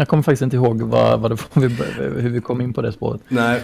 [0.00, 3.20] Jag kommer faktiskt inte ihåg vad, vad vi, hur vi kom in på det spåret.
[3.28, 3.62] Nej,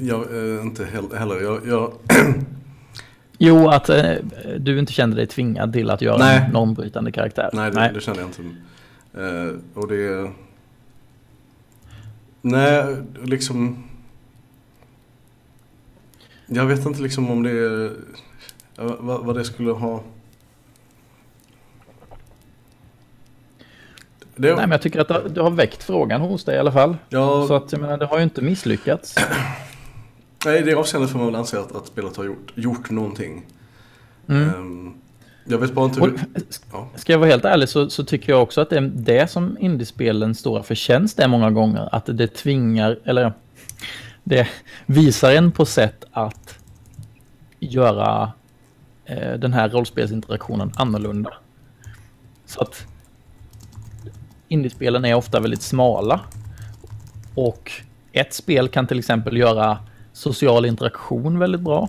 [0.00, 0.24] jag
[0.62, 1.40] inte heller.
[1.42, 1.92] Jag, jag...
[3.38, 4.12] jo, att uh,
[4.58, 6.44] du inte kände dig tvingad till att göra Nej.
[6.46, 7.50] en normbrytande karaktär.
[7.52, 7.90] Nej, det, Nej.
[7.94, 8.42] det kände jag inte.
[9.74, 10.30] och det
[12.42, 13.84] Nej, liksom...
[16.46, 17.90] Jag vet inte liksom om det...
[18.76, 20.02] Vad, vad det skulle ha...
[24.38, 24.48] Det...
[24.48, 26.96] Nej, men jag tycker att du har väckt frågan hos dig i alla fall.
[27.08, 27.44] Ja.
[27.48, 29.14] Så att jag menar, det har ju inte misslyckats.
[30.44, 33.46] Nej, det avseendet får man väl anse att, att spelet har gjort, gjort någonting.
[34.28, 34.48] Mm.
[34.48, 34.94] Ehm,
[35.44, 36.20] jag vet bara inte hur...
[36.72, 36.88] Ja.
[36.94, 39.56] ska jag vara helt ärlig så, så tycker jag också att det är det som
[39.60, 41.88] indiespelens stora förtjänst är många gånger.
[41.92, 43.32] Att det tvingar, eller
[44.24, 44.48] det
[44.86, 46.58] visar en på sätt att
[47.58, 48.32] göra
[49.04, 51.32] eh, den här rollspelsinteraktionen annorlunda.
[52.46, 52.86] Så att
[54.48, 56.20] indiespelen är ofta väldigt smala.
[57.34, 57.72] Och
[58.12, 59.78] ett spel kan till exempel göra
[60.12, 61.88] social interaktion väldigt bra.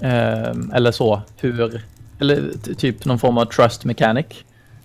[0.00, 1.82] Eh, eller så, hur,
[2.18, 2.42] eller
[2.74, 4.26] typ någon form av trust mechanic.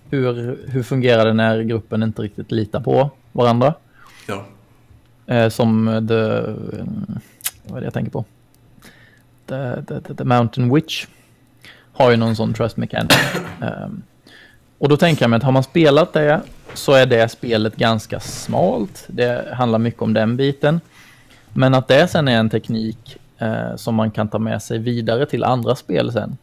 [0.09, 3.73] Hur, hur fungerar det när gruppen inte riktigt litar på varandra?
[4.27, 4.45] ja.
[5.27, 6.85] Eh, som the, eh,
[7.63, 8.25] vad är det jag tänker på?
[9.45, 11.05] The, the, the, the Mountain Witch
[11.93, 13.11] har ju någon sån trust mechanic.
[13.61, 14.03] Ehm,
[14.77, 16.41] och då tänker jag mig att har man spelat det
[16.73, 19.03] så är det spelet ganska smalt.
[19.07, 20.79] Det handlar mycket om den biten.
[21.53, 25.25] Men att det sen är en teknik eh, som man kan ta med sig vidare
[25.25, 26.38] till andra spel sen.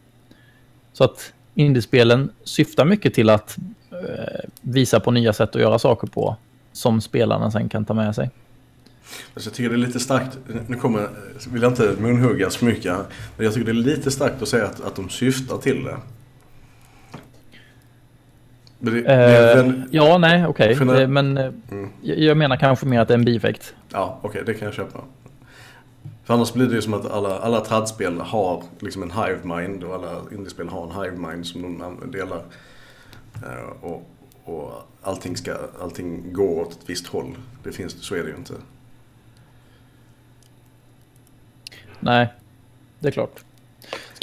[0.93, 3.57] Så att indiespelen syftar mycket till att
[3.91, 6.35] eh, visa på nya sätt att göra saker på
[6.73, 8.29] som spelarna sen kan ta med sig.
[9.33, 11.09] Alltså jag tycker det är lite starkt, nu kommer,
[11.49, 12.93] vill jag inte munhugga så mycket
[13.37, 15.97] men jag tycker det är lite starkt att säga att, att de syftar till det.
[18.85, 20.77] Men det, det är Eh, väl, ja, nej, okej.
[20.85, 21.89] När- Eh, Men eh, Mm.
[22.01, 23.75] jag menar kanske mer att det är en bieffekt.
[23.91, 24.99] ja, okej, det kan jag köpa.
[26.23, 29.83] För annars blir det ju som att alla, alla tradspel har liksom en hive mind
[29.83, 32.41] och alla indiespel har en hive mind som de delar.
[33.35, 34.09] Eh, och,
[34.43, 37.35] och allting, ska, allting går åt ett visst håll.
[37.63, 38.53] Det finns, så är det ju inte.
[41.99, 42.33] Nej,
[42.99, 43.43] det är klart.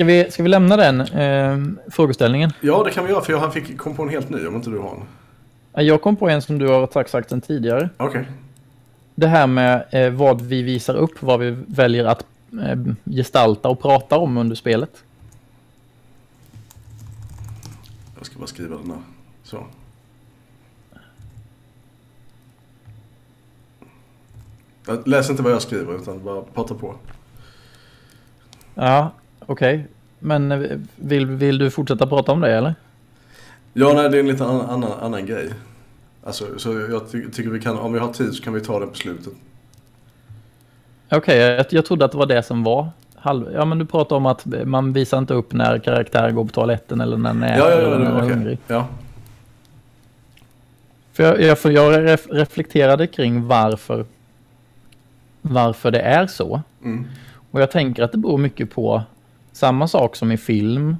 [0.01, 1.59] Ska vi, ska vi lämna den eh,
[1.91, 2.53] frågeställningen?
[2.61, 4.71] Ja, det kan vi göra för jag fick, kom på en helt ny om inte
[4.71, 5.03] du har
[5.75, 5.87] en.
[5.87, 7.89] Jag kom på en som du har sagt, sedan tidigare.
[7.97, 8.29] Okej.
[9.15, 13.81] Det här med eh, vad vi visar upp, vad vi väljer att eh, gestalta och
[13.81, 15.05] prata om under spelet.
[18.17, 19.03] Jag ska bara skriva den här.
[19.43, 19.67] Så.
[25.05, 26.95] Läs inte vad jag skriver utan bara prata på.
[28.75, 29.11] Ja,
[29.53, 29.87] okej.
[30.19, 32.75] Men eh, vill, vill du fortsätta prata om det eller?
[33.73, 35.51] Ja, nej, det är en lite annan, annan, annan grej.
[36.25, 38.81] Alltså, så jag ty tycker vi kan, om vi har tid så kan vi ta
[38.81, 39.33] det på slutet.
[41.11, 42.89] Okej, jag, jag trodde att det var det som var.
[43.15, 43.53] Halv...
[43.55, 47.01] Ja, men du pratar om att man visar inte upp när karaktärer går på toaletten
[47.01, 48.35] eller när den är, Ja, ja, eller ja, när den är okej.
[48.35, 48.59] hungrig.
[48.67, 48.87] Ja.
[51.13, 54.05] För jag, jag, för jag ref, reflekterade kring varför,
[55.43, 56.63] varför det är så.
[56.85, 57.07] Mm.
[57.51, 59.03] Och jag tänker att det beror mycket på
[59.53, 60.97] samma sak som i film.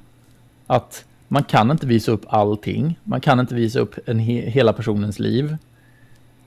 [0.67, 2.99] Att man kan inte visa upp allting.
[3.05, 5.57] Man kan inte visa upp en he, hela personens liv.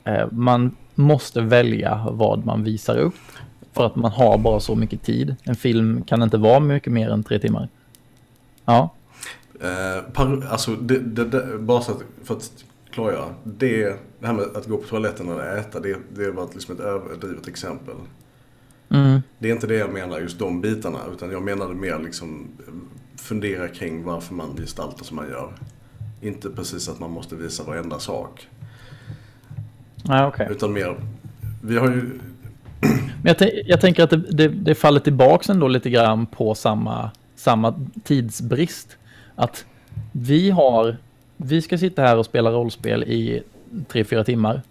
[0.04, 3.14] Eh, man måste välja vad man visar upp.
[3.72, 5.36] För att man har bara så mycket tid.
[5.42, 7.68] En film kan inte vara mycket mer än tre timmar.
[8.64, 8.90] Ja,
[9.60, 13.34] Eh, par, alltså, det, det, det, bara så att, för att klargöra.
[13.44, 13.84] Det,
[14.20, 17.48] det här med att gå på toaletten eller äta, det, det var liksom ett överdrivet
[17.48, 17.94] exempel
[18.88, 19.22] mm.
[19.38, 20.98] Det är inte det jag menar, just de bitarna.
[21.12, 22.74] Utan jag menade mer liksom eh,
[23.16, 25.52] fundera kring varför man gestaltar som man gör.
[26.20, 28.48] Inte precis att man måste visa varenda sak.
[30.04, 30.48] ja okej.
[30.50, 30.96] Utan mer,
[31.62, 32.20] vi har ju,
[33.22, 37.10] Men jag, jag tänker att det, det, det faller tillbaks ändå lite grann på samma,
[37.36, 38.96] samma tidsbrist.
[39.34, 39.64] Att
[40.12, 40.96] vi har,
[41.36, 43.42] vi ska sitta här och spela rollspel i
[43.88, 44.62] tre, fyra timmar.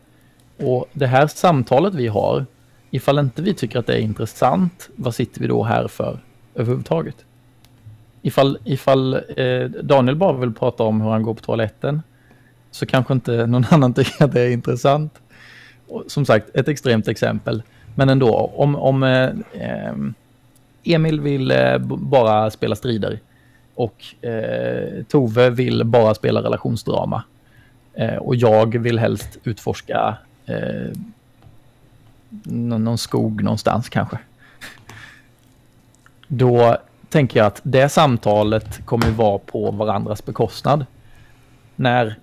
[0.57, 2.45] Och det här samtalet vi har,
[2.93, 6.19] ifall inte vi tycker att det är intressant, vad sitter vi då här för
[6.55, 7.15] överhuvudtaget?
[8.21, 12.01] Ifall, ifall eh, Daniel bara vill prata om hur han går på toaletten,
[12.71, 15.21] så kanske inte någon annan tycker att det är intressant.
[15.87, 17.63] Och, som sagt, ett extremt exempel.
[17.95, 19.93] Men ändå, om, om eh, eh
[20.83, 23.19] Emil vill eh, bara spela strider
[23.75, 27.23] och eh, Tove vill bara spela relationsdrama
[27.93, 30.91] eh, och jag vill helst utforska eh,
[32.43, 34.17] någon, någon skog någonstans kanske.
[36.27, 36.77] Då
[37.09, 40.85] tänker jag att det samtalet kommer vara på varandras bekostnad.
[41.75, 42.15] När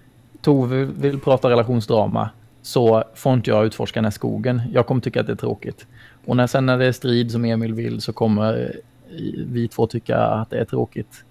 [0.42, 2.30] Tove vill prata relationsdrama
[2.62, 4.62] så får inte jag utforska den här skogen.
[4.72, 5.86] Jag kommer tycka att det är tråkigt.
[6.26, 9.86] Och när sen när det är strid som Emil vill så kommer eh, vi två
[9.86, 11.24] tycka att det är tråkigt.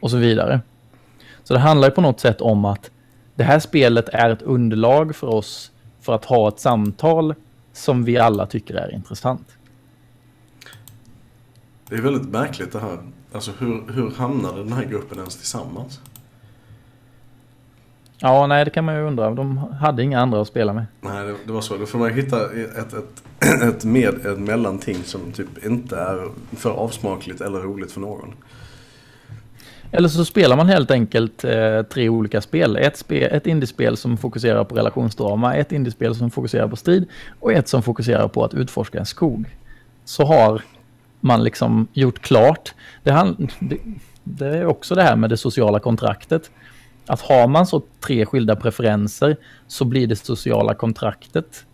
[0.00, 0.60] Och så vidare.
[1.44, 2.90] Så det handlar ju på något sätt om att
[3.34, 7.34] det här spelet är ett underlag för oss för att ha ett samtal
[7.74, 9.56] som vi alla tycker är intressant.
[11.88, 12.98] det är väldigt märkligt det här.
[13.32, 16.00] Alltså hur, hur hamnade den här gruppen ens tillsammans?
[18.18, 19.30] Ja, nej, det kan man ju undra.
[19.30, 20.86] De hade inga andra att spela med.
[21.00, 21.76] Nej, det, det var så.
[21.76, 23.22] Då får man hitta ett, ett,
[23.62, 28.34] ett, med, ett mellanting som typ inte är för avsmakligt eller roligt för någon.
[29.96, 32.76] Eller så spelar man helt enkelt eh, tre olika spel.
[32.76, 37.08] Ett, spe, ett indiespel som fokuserar på relationsdrama, ett indiespel som fokuserar på strid
[37.40, 39.46] och ett som fokuserar på att utforska en skog.
[40.04, 40.62] Så har
[41.20, 42.74] man liksom gjort klart.
[43.02, 43.78] Det, han, det,
[44.24, 46.50] det är också det här med det sociala kontraktet.
[47.06, 51.64] Att har man så tre skilda preferenser så blir det sociala kontraktet,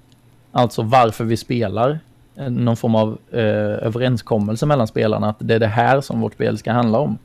[0.52, 1.98] alltså varför vi spelar,
[2.37, 3.40] eh, någon form av eh,
[3.87, 7.18] överenskommelse mellan spelarna att det är det här som vårt spel ska handla om.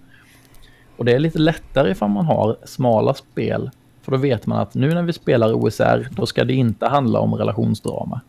[0.98, 3.72] Och det är lite lättare ifall man har smala spel.
[4.02, 7.20] För då vet man att nu när vi spelar OSR, då ska det inte handla
[7.20, 8.22] om relationsdrama.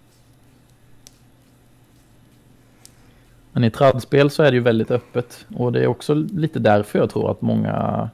[3.52, 5.46] Men i tradspel så är det ju väldigt öppet.
[5.56, 8.08] Och det är också lite därför jag tror att många...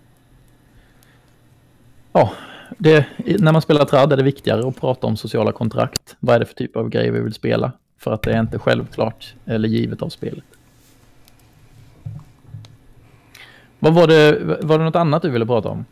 [2.13, 2.33] Ja,
[2.79, 3.07] det,
[3.39, 6.17] när man spelar trad är det viktigare att prata om sociala kontrakt.
[6.21, 7.73] Vad är det för typ av grejer vi vill spela?
[7.99, 10.45] För att det är inte självklart eller givet av spelet.
[13.83, 15.85] Vad var det, var det något annat du ville prata om?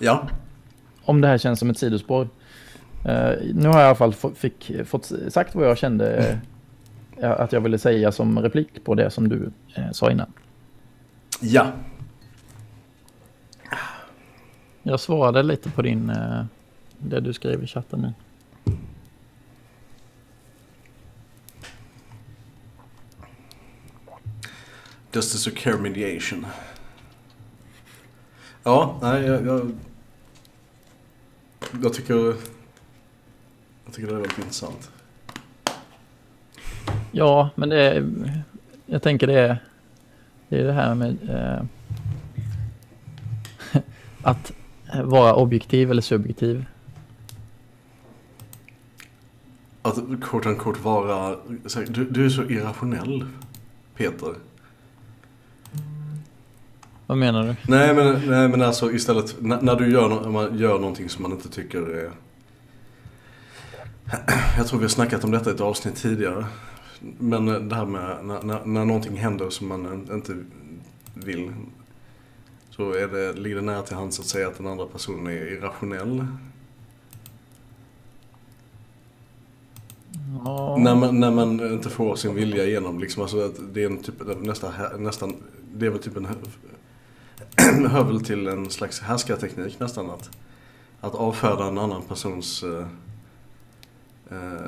[0.00, 0.28] Ja.
[1.04, 2.22] Om det här känns som ett sidospår.
[2.22, 2.28] Uh,
[3.54, 6.36] nu har jag i alla fall fick, fått sagt vad jag kände
[7.22, 9.36] uh, att jag ville säga som replik på det som du
[9.78, 10.32] uh, sa innan.
[11.40, 11.66] Ja.
[14.82, 16.12] Jag svarade lite på din,
[16.98, 18.12] det du skrev i chatten nu.
[25.12, 26.46] Justice of Care Mediation.
[28.62, 29.72] Ja, nej, jag, jag,
[31.82, 32.34] jag tycker
[33.84, 34.90] jag tycker det är väldigt intressant.
[37.12, 38.06] Ja, men det är,
[38.86, 39.58] jag tänker det är
[40.48, 41.64] det, är det här med eh,
[44.22, 44.52] att
[45.04, 46.64] vara objektiv eller subjektiv.
[49.82, 51.36] Att kort och kort vara,
[51.88, 53.26] du, du är så irrationell
[53.94, 54.34] Peter.
[57.08, 57.56] Vad menar du?
[57.68, 61.22] Nej men, nej, men alltså istället när, när du gör, no man gör någonting som
[61.22, 62.10] man inte tycker är...
[64.56, 66.46] Jag tror vi har snackat om detta i ett avsnitt tidigare.
[67.18, 70.36] Men det här med när, när, när någonting händer som man inte
[71.14, 71.52] vill.
[72.70, 75.52] Så är det, ligger det nära till hands att säga att den andra personen är
[75.52, 76.26] irrationell.
[80.44, 80.76] Ja.
[80.80, 83.00] När, man, när man inte får sin vilja igenom.
[83.00, 85.36] Liksom, alltså det är en typ, nästan, nästan,
[85.74, 86.28] det är väl typ en
[87.88, 90.10] hör väl till en slags härskarteknik nästan.
[90.10, 90.30] Att,
[91.00, 92.86] att avfärda en annan persons eh,
[94.30, 94.66] eh,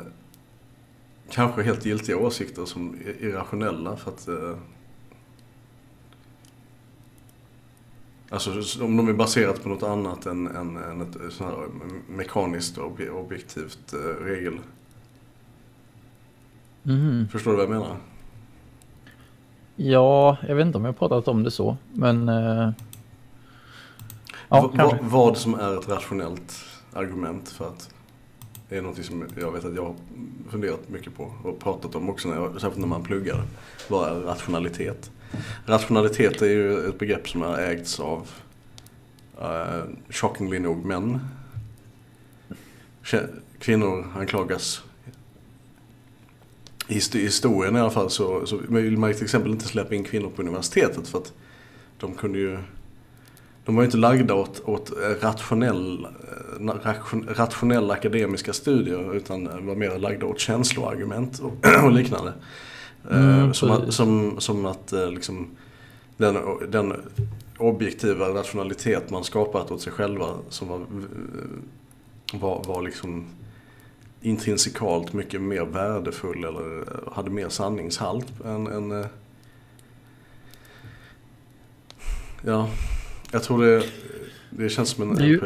[1.30, 3.96] kanske helt giltiga åsikter som irrationella.
[3.96, 4.56] För att, eh,
[8.30, 11.66] alltså om de är baserat på något annat än, än, än ett sånt här
[12.08, 14.58] mekaniskt och objektivt eh, regel.
[16.84, 17.28] Mm.
[17.28, 17.96] Förstår du vad jag menar?
[19.82, 22.28] Ja, jag vet inte om jag pratat om det så, men...
[22.28, 22.70] Eh,
[24.48, 27.94] ja, Va, vad som är ett rationellt argument för att
[28.68, 29.94] det är något som jag vet att jag har
[30.50, 33.42] funderat mycket på och pratat om också, när jag, särskilt när man pluggar.
[33.88, 35.10] Vad är rationalitet?
[35.66, 38.28] Rationalitet är ju ett begrepp som har ägts av,
[39.42, 41.20] uh, shockingly nog, män.
[43.58, 44.82] Kvinnor anklagas
[46.90, 50.04] i historien i alla fall så, så vill man ju till exempel inte släppa in
[50.04, 51.32] kvinnor på universitetet för att
[51.98, 52.58] de kunde ju
[53.64, 59.98] de var ju inte lagda åt, åt rationell, eh, rationella akademiska studier utan var mer
[59.98, 62.32] lagda åt känsloargument och, och liknande.
[63.10, 65.48] Eh, mm, som, som, som att eh, liksom,
[66.16, 66.36] den,
[66.68, 66.92] den
[67.58, 70.80] objektiva rationalitet man skapat åt sig själva som var,
[72.32, 73.24] var, var liksom
[74.22, 79.06] intrinsikalt mycket mer värdefull eller hade mer sanningshalt än, än eh,
[82.44, 82.68] Ja,
[83.32, 83.82] jag tror det,
[84.50, 85.40] det känns som en det ju,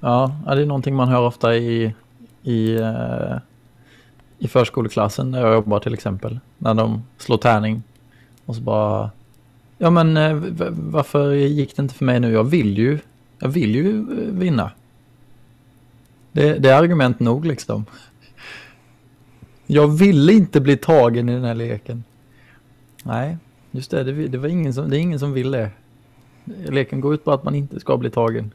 [0.00, 1.94] Ja, det är någonting man hör ofta i,
[2.42, 3.38] i, uh,
[4.38, 6.40] i förskoleklassen där jag jobbar till exempel.
[6.58, 7.82] När de slår tärning
[8.44, 9.10] och så bara
[9.78, 10.14] Ja men
[10.90, 12.32] varför gick det inte för mig nu?
[12.32, 12.98] Jag vill ju,
[13.38, 14.70] jag vill ju vinna.
[16.32, 17.84] Det, det, är argument nog liksom.
[19.66, 22.04] Jag ville inte bli tagen i den här leken.
[23.02, 23.36] Nej,
[23.70, 24.04] just det.
[24.04, 25.70] Det, det var ingen som, det är ingen som vill det.
[26.44, 28.50] Leken går ut på att man inte ska bli tagen.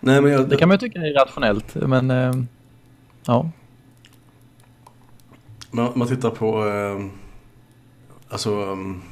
[0.00, 0.48] Nej, men jag...
[0.48, 2.32] Det kan man ju tycka är rationellt, men äh,
[3.26, 3.50] ja.
[5.70, 7.06] Man, man tittar på, äh,
[8.28, 9.02] alltså ähm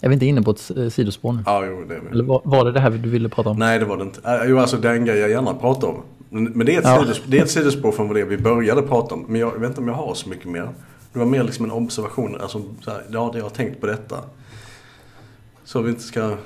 [0.00, 1.42] är vi inte inne på ett eh, sidospår nu?
[1.46, 2.10] Ja, jo, det är vi.
[2.10, 3.58] Eller var, var det det här du ville prata om?
[3.58, 4.20] Nej, det var det inte.
[4.24, 6.02] Äh, jo, alltså den grej jag gärna pratar om.
[6.30, 7.00] Men det är, ett ja.
[7.00, 9.24] sidospår, det är ett sidospår från det vi började prata om.
[9.28, 10.68] Men jag vet inte om jag har så mycket mer.
[11.12, 12.40] Det var mer liksom en observation.
[12.40, 14.16] Alltså, så här, ja, jag har tänkt på detta.
[15.64, 16.36] Så vi inte ska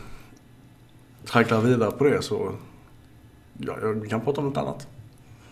[1.24, 2.52] traggla vidare på det så
[3.58, 4.86] ja, vi kan prata om något annat.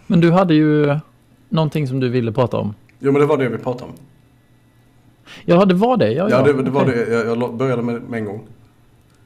[0.07, 0.99] Men du hade ju
[1.49, 2.75] någonting som du ville prata om.
[2.99, 3.97] Jo, men det var det vi pratade om.
[5.45, 6.13] Ja, det var det.
[6.13, 7.05] Ja, Ja, ja, det, det var okej.
[7.09, 7.15] det.
[7.15, 8.47] Jag, jag började med, med en gång.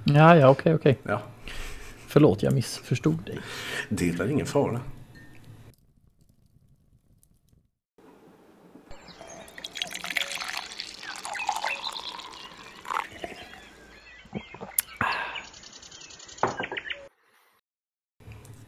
[0.05, 0.99] Ja, ja, okej, okej.
[1.03, 1.21] Ja.
[2.07, 3.39] Förlåt, jag missförstod dig.
[3.89, 4.81] Det är ingen fara.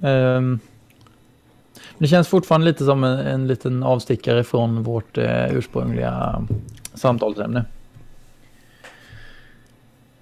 [0.03, 0.59] Ehm,
[1.99, 6.45] det känns fortfarande lite som en, en liten avstickare från vårt eh, ursprungliga
[6.95, 7.65] samtalsämne.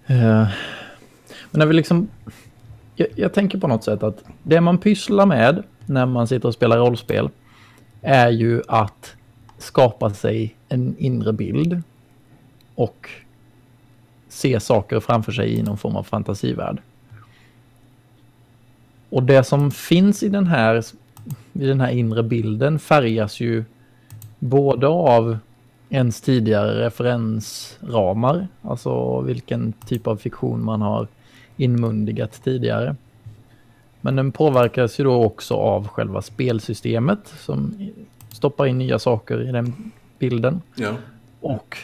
[0.07, 0.49] Eh,
[1.51, 2.09] men när vi liksom...
[2.97, 6.55] Jag, jag tänker på något sätt att det man pysslar med när man sitter och
[6.55, 7.29] spelar rollspel
[8.03, 9.15] är ju att
[9.59, 11.83] skapa sig en inre bild
[12.75, 13.11] och
[14.29, 16.81] se saker framför sig i någon form av fantasivärld.
[19.11, 20.85] Och det som finns i den här,
[21.53, 23.65] i den här inre bilden färgas ju
[24.39, 25.39] både av
[25.93, 31.09] ens tidigare referensramar, alltså vilken typ av fiktion man har
[31.57, 32.97] inmundigat tidigare.
[34.01, 37.91] Men den påverkas ju då också av själva spelsystemet som
[38.29, 40.95] stoppar in nya saker i den bilden Ja.
[41.41, 41.77] och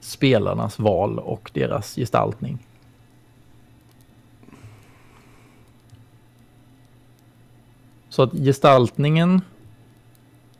[0.00, 2.58] spelarnas val och deras gestaltning.
[8.08, 9.40] Så att gestaltningen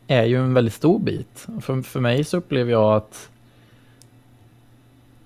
[0.07, 1.47] är ju en väldigt stor bit.
[1.61, 3.29] För, för mig så upplever jag att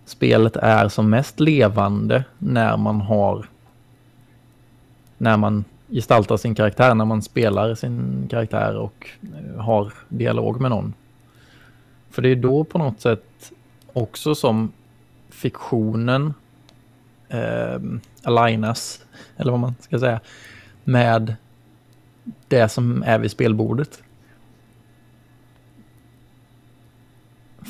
[0.05, 3.45] spelet är som mest levande när man har
[5.17, 10.71] när man gestaltar sin karaktär, när man spelar sin karaktär och eh, har dialog med
[10.71, 10.93] någon.
[12.09, 13.51] För det är då på något sätt
[13.93, 14.71] också som
[15.29, 16.33] fiktionen
[17.29, 17.79] eh,
[18.23, 19.05] alignas,
[19.37, 20.19] eller vad man ska säga,
[20.83, 21.35] med
[22.47, 24.03] det som är vid spelbordet.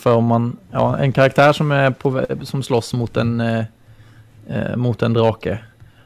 [0.02, 3.66] För om man, ja, en karaktär som är på, som slåss mot en, eh,
[4.48, 5.60] eh, mot en drake,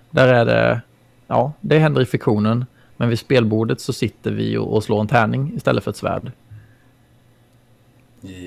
[0.10, 0.82] där är det,
[1.28, 2.66] ja, det händer i fiktionen,
[2.98, 6.32] men vid spelbordet så sitter vi och, och slår en tärning istället för ett svärd.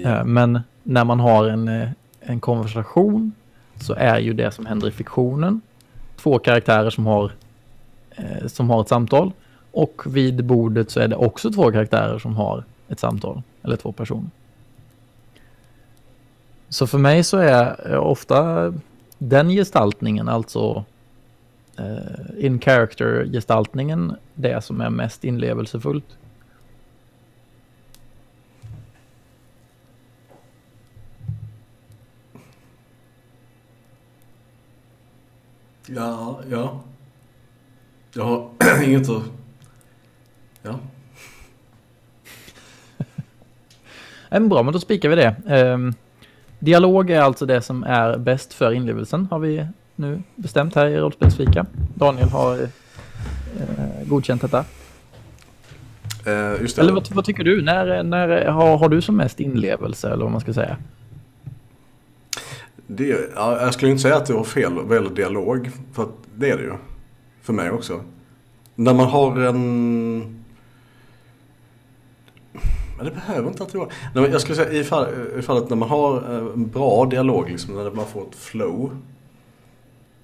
[0.05, 1.89] Eh, Men när man har en, eh,
[2.21, 3.33] en konversation
[3.81, 5.61] så är ju det som händer i fiktionen
[6.17, 7.33] två karaktärer som har,
[8.11, 9.33] eh, som har ett samtal.
[9.73, 13.43] Och vid bordet så är det också två karaktärer som har ett samtal.
[13.63, 14.31] Eller två personer.
[16.69, 18.73] Så för mig så är eh, ofta
[19.19, 20.85] den gestaltningen, alltså
[21.79, 26.19] eh, in character gestaltningen, det som är mest inlevelsefullt.
[35.87, 36.81] Ja, ja.
[38.13, 38.51] Jag har
[38.85, 39.23] inget att...
[40.63, 40.79] Ja.
[44.29, 45.37] En bra, men då spikar vi det.
[45.47, 45.95] Ehm,
[46.59, 50.99] dialog är alltså det som är bäst för inlevelsen, har vi nu bestämt här i
[50.99, 51.67] Rollspelsfika.
[51.95, 54.65] Daniel har eh, godkänt detta.
[56.27, 56.83] Eh, just det.
[56.83, 57.63] Eller vad, vad tycker du?
[57.63, 60.77] När, när har, har du som mest inlevelse, eller vad man ska säga?
[62.87, 65.71] Det, ja, jag skulle inte säga att det var fel vad gäller dialog.
[65.93, 66.73] För det är det ju.
[67.43, 68.01] För mig också.
[68.75, 70.38] När man har en...
[72.99, 74.29] Men det behöver inte alltid vara...
[74.29, 77.75] Jag skulle säga i, fall, i fallet när man har eh, en bra dialog, liksom,
[77.75, 78.97] när man får ett flow.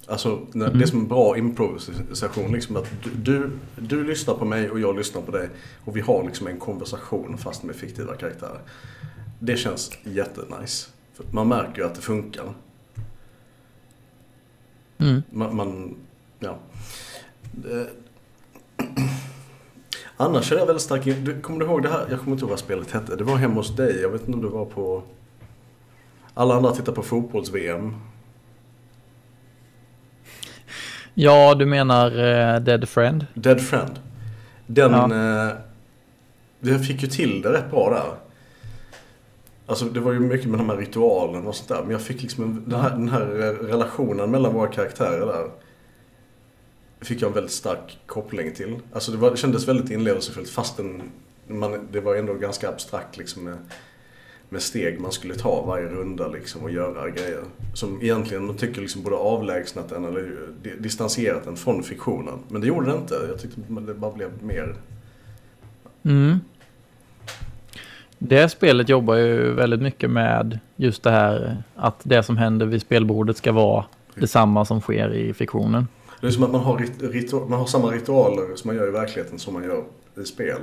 [0.06, 2.52] Alltså när, det är som en bra improvisation.
[2.52, 5.48] Liksom, att du, du, du lyssnar på mig och jag lyssnar på dig.
[5.84, 8.58] Och vi har liksom en konversation fast med fiktiva karaktärer.
[9.38, 10.88] Det känns jättenice.
[11.14, 12.54] För man märker ju att det funkar.
[14.98, 15.22] Mm.
[15.30, 15.96] Man, man
[16.38, 16.58] ja.
[20.16, 22.06] Annars är jag väldigt stark du, Kommer du ihåg det här?
[22.10, 23.16] Jag kommer inte ihåg vad spelet hette.
[23.16, 24.00] Det var hemma hos dig.
[24.00, 25.02] Jag vet inte om det var på...
[26.34, 27.94] Alla andra tittar på fotbolls-VM.
[31.14, 33.26] Ja, du menar eh, Dead Friend?
[33.34, 33.98] Dead Friend.
[34.66, 34.92] Den...
[34.92, 35.46] Ja.
[35.46, 35.52] Eh,
[36.60, 38.24] jag fick ju till det rätt bra där.
[39.66, 41.82] Alltså det var ju mycket med de här ritualen och sånt där.
[41.82, 45.50] Men jag fick liksom en, den, här, den här eh, relationen mellan våra karaktärer där.
[47.00, 48.76] Fick jag en väldigt stark koppling till.
[48.92, 51.02] Alltså det, var, det kändes väldigt inlevelsefullt fastän
[51.46, 53.56] man, det var ändå ganska abstrakt liksom med,
[54.48, 57.42] med steg man skulle ta varje runda liksom och göra grejer.
[57.74, 62.38] Som egentligen man tycker liksom borde avlägsnat den eller di- distanserat den från fiktionen.
[62.48, 63.14] Men det gjorde det inte.
[63.28, 64.74] Jag tyckte det bara blev mer
[66.06, 66.38] Mm.
[68.18, 72.82] det spelet jobbar ju väldigt mycket med just det här att det som händer vid
[72.82, 73.84] spelbordet ska vara
[74.14, 75.88] detsamma som sker i fiktionen.
[76.24, 78.88] Det är som att man har, rit- ritu- man har samma ritualer som man gör
[78.88, 79.84] i verkligheten som man gör
[80.16, 80.60] i spel.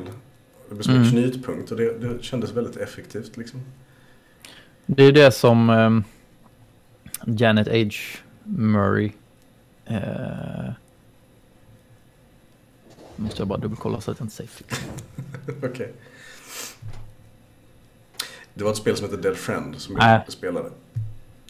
[0.70, 1.12] Det blir som en Mm.
[1.12, 3.59] knutpunkt och det, det kändes väldigt effektivt liksom.
[4.86, 6.03] Det är det som ehm,
[7.26, 7.89] Janet H.
[8.43, 9.12] Murray
[9.86, 10.72] eh,
[13.16, 14.68] Måste jag bara dubbelkolla så att jag inte säger fel.
[15.72, 15.93] Okej.
[18.53, 20.70] Det var ett spel som heter Dead Friend som jag spelade.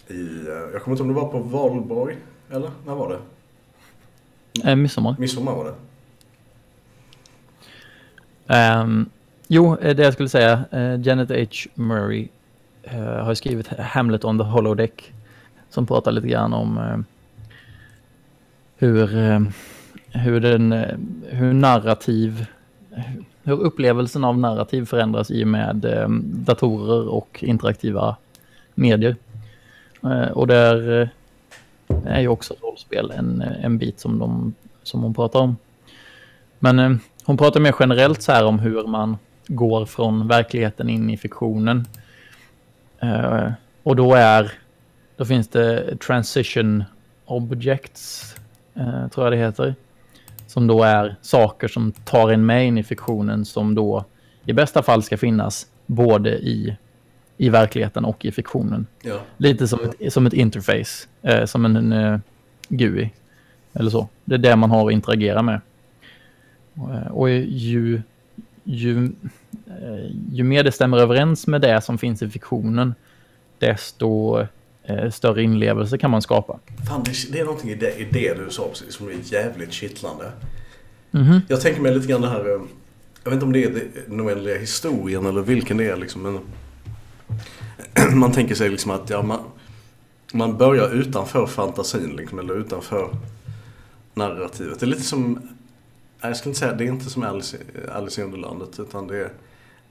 [0.08, 2.18] I, eh, jag kommer inte ihåg om det var på Valborg,
[2.50, 2.72] eller?
[2.86, 3.20] När var det?
[4.64, 5.16] Eh, midsommar.
[5.20, 5.74] Midsommar var det.
[8.48, 9.10] Ehm,
[9.48, 10.66] jo, eh, det jag skulle säga.
[10.72, 11.70] eh, Janet H.
[11.76, 12.28] Murray
[12.84, 15.14] eh, har skrivit Hamlet on the holodeck.
[15.70, 16.98] Som pratar lite grann om eh,
[18.78, 19.08] hur,
[20.12, 20.72] hur, den,
[21.30, 22.46] hur narrativ,
[23.44, 25.76] hur upplevelsen av narrativ förändras i och med
[26.24, 28.16] datorer och interaktiva
[28.76, 29.16] medier.
[30.34, 31.10] Och där
[32.06, 35.58] är ju också rollspel en, en bit som, de, som hon pratar om.
[36.60, 36.92] Men eh,
[37.24, 39.18] hon pratar mer generellt så här om hur man
[39.48, 41.88] går från verkligheten in i fiktionen.
[43.00, 43.52] Eh,
[43.84, 44.52] och då är,
[45.18, 46.84] då finns det transition
[47.26, 48.36] objects,
[48.74, 49.76] eh, tror jag det heter.
[50.48, 54.06] Som då är saker som tar en med in i fiktionen som då
[54.46, 56.78] i bästa fall ska finnas både i,
[57.42, 58.88] i verkligheten och i fiktionen.
[59.02, 59.20] Ja.
[59.38, 62.20] Lite som ett, som ett interface, eh, som en, en eh,
[62.70, 63.12] GUI.
[63.74, 64.08] Eller så.
[64.26, 65.62] Det är det man har att interagera med.
[66.74, 68.02] Och, eh, och ju,
[68.64, 69.06] ju,
[69.68, 72.96] eh, ju mer det stämmer överens med det som finns i fiktionen,
[73.60, 74.40] desto
[74.84, 76.60] eh, större inlevelse kan man skapa.
[76.88, 79.72] Fan, det, det är någonting i det, i det du sa precis som är jävligt
[79.72, 80.32] kittlande.
[81.12, 81.42] Mhm.
[81.48, 82.46] Jag tänker mig lite grann det här,
[83.24, 86.40] jag vet inte om det är den oändliga historien eller vilken det är liksom, men
[88.14, 89.40] man tänker sig liksom att ja, man,
[90.34, 93.16] man börjar utanför fantasin liksom, eller utanför
[94.14, 94.80] narrativet.
[94.80, 95.42] Det är lite som, nej,
[96.22, 97.58] jag skulle inte säga, det är inte som Alice,
[97.92, 99.32] Alice i Underlandet utan det är,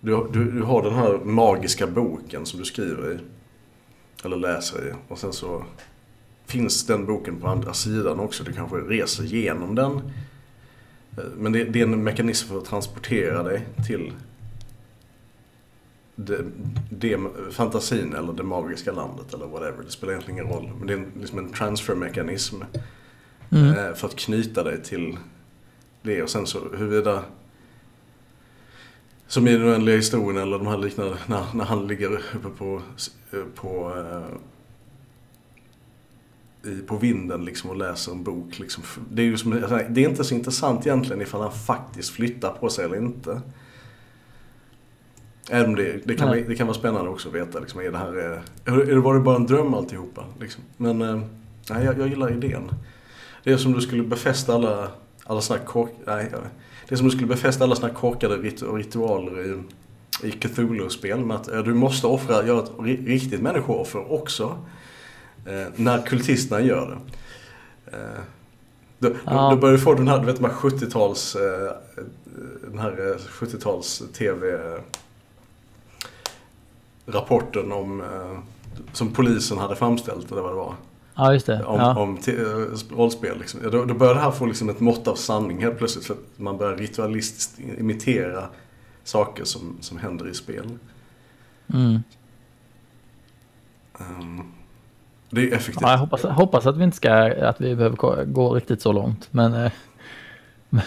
[0.00, 3.18] du, du, du har den här magiska boken som du skriver i,
[4.24, 5.64] eller läser i och sen så
[6.46, 8.44] finns den boken på andra sidan också.
[8.44, 9.92] Du kanske reser genom den.
[11.16, 14.12] Eh, men det, det är en mekanism för att transportera dig till
[16.16, 16.44] det,
[16.90, 17.18] det,
[17.50, 19.82] fantasin eller det magiska landet eller whatever.
[19.84, 20.70] Det spelar egentligen ingen roll.
[20.78, 22.62] Men det är en, liksom en transfermekanism
[23.52, 23.78] Mm.
[23.78, 25.18] eh, för att knyta dig till
[26.02, 26.22] det.
[26.22, 27.24] Och sen så huruvida
[29.26, 32.82] som i den oändliga historien eller de här liknande när, när han ligger uppe på,
[33.54, 34.38] på eh,
[36.70, 38.58] i, på vinden liksom och läser en bok.
[38.58, 38.82] Liksom.
[39.10, 39.50] Det, är ju som,
[39.90, 43.40] det är inte så intressant egentligen ifall han faktiskt flyttar på sig eller inte.
[45.52, 47.58] Även det, det, kan, det kan vara spännande också att veta.
[47.58, 48.18] Liksom, är det här,
[48.66, 50.24] eh, är det- var det bara en dröm alltihopa?
[50.40, 50.62] Liksom.
[50.76, 51.20] Men eh,
[51.70, 52.70] nej, jag, jag gillar idén.
[53.44, 54.88] Det är som du skulle befästa alla,
[55.24, 55.90] alla såna kork...
[56.06, 56.30] Nej,
[56.88, 59.62] det är som du skulle befästa alla såna korkade rit, ritualer i,
[60.28, 61.18] i Cthulhu-spel.
[61.24, 64.58] Med att eh, du måste offra, göra ett ri- riktigt människooffer också.
[65.46, 67.96] Eh, när kultisterna gör det.
[67.96, 68.20] Eh,
[68.98, 69.50] då, Ja.
[69.50, 71.72] då börjar du få den här, du vet de här 70-tals, eh,
[72.70, 74.58] den här eh, 70-tals TV
[77.06, 78.38] rapporten om, eh,
[78.92, 80.74] som polisen hade framställt eller vad det var.
[81.14, 81.64] Ja, just det.
[81.64, 81.98] Om, Ja.
[82.02, 83.38] om eh, rollspel.
[83.38, 83.60] Liksom.
[83.70, 86.06] Då, då börjar det här få liksom ett mått av sanning helt plötsligt.
[86.06, 88.44] För att man börjar ritualistiskt imitera
[89.04, 90.64] saker som, som händer i spel.
[91.74, 92.02] Mm.
[94.00, 94.40] Ehm,
[95.30, 95.82] det är effektivt.
[95.82, 97.12] Ja, jag hoppas, hoppas att vi inte ska,
[97.48, 99.28] att vi behöver gå- gå riktigt så långt.
[99.30, 99.72] Men, eh,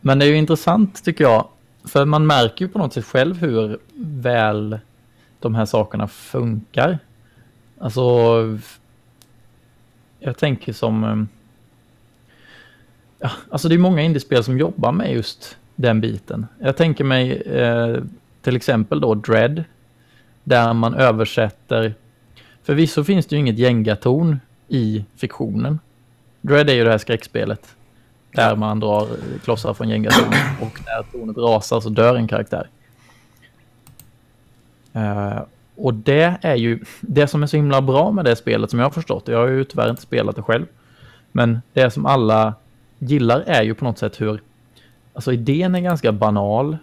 [0.00, 1.48] men det är ju intressant tycker jag.
[1.84, 4.78] För man märker ju på något sätt själv hur väl
[5.40, 6.98] de här sakerna funkar.
[7.78, 8.02] Alltså,
[10.18, 11.04] jag tänker som...
[11.04, 11.24] eh,
[13.22, 16.46] Ja, alltså det är många indiespel som jobbar med just den biten.
[16.58, 17.96] Jag tänker mig eh,
[18.42, 19.64] till exempel då Dread.
[20.44, 21.94] Där man översätter
[22.62, 25.78] Förvisso finns det ju inget gängatorn i fiktionen.
[26.40, 27.76] Dread är ju det här skräckspelet.
[28.32, 29.08] Där man drar
[29.44, 32.68] klossar från gängatorn och när tornet rasar så dör en karaktär.
[34.92, 35.40] Eh,
[35.76, 38.86] och det är ju det som är så himla bra med det spelet som jag
[38.86, 39.28] har förstått.
[39.28, 40.66] Jag har ju tyvärr inte spelat det själv.
[41.32, 42.54] Men det som alla
[42.98, 44.42] gillar är ju på något sätt hur...
[45.14, 46.76] Alltså idén är ganska banal.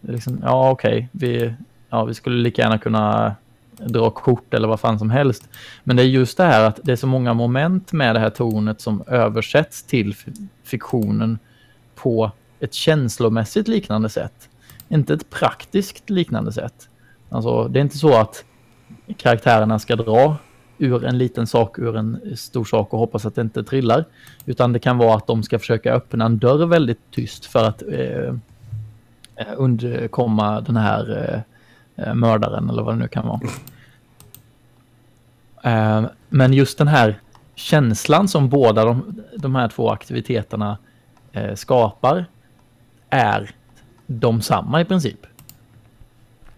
[0.00, 1.54] Liksom, ja, okej, vi,
[1.88, 3.34] ja, vi skulle lika gärna kunna
[3.76, 5.48] dra kort eller vad fan som helst.
[5.84, 8.30] Men det är just det här att det är så många moment med det här
[8.30, 10.14] tornet som översätts till
[10.64, 11.38] fiktionen
[11.94, 12.30] på
[12.60, 14.48] ett känslomässigt liknande sätt.
[14.88, 16.88] inte ett praktiskt liknande sätt.
[17.32, 18.44] Alltså det är inte så att
[19.16, 20.36] karaktärerna ska dra
[20.78, 24.04] ur en liten sak ur en stor sak och hoppas att det inte trillar.
[24.46, 27.82] Utan det kan vara att de ska försöka öppna en dörr väldigt tyst för att
[27.82, 28.34] eh,
[29.36, 31.32] eh undkomma den här
[31.96, 33.40] eh, eh, mördaren eller vad det nu kan vara.
[35.62, 37.20] Eh, men just den här
[37.54, 40.78] känslan som båda de, de här två aktiviteterna
[41.32, 42.24] eh, skapar
[43.10, 43.50] är
[44.06, 45.26] de samma i princip.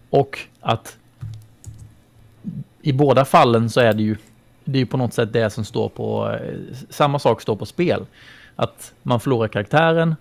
[0.09, 0.97] Och att
[2.81, 4.17] i båda fallen så är det ju
[4.65, 8.05] det är på något sätt det som står på eh, samma sak står på spel.
[8.55, 10.15] Att man förlorar karaktären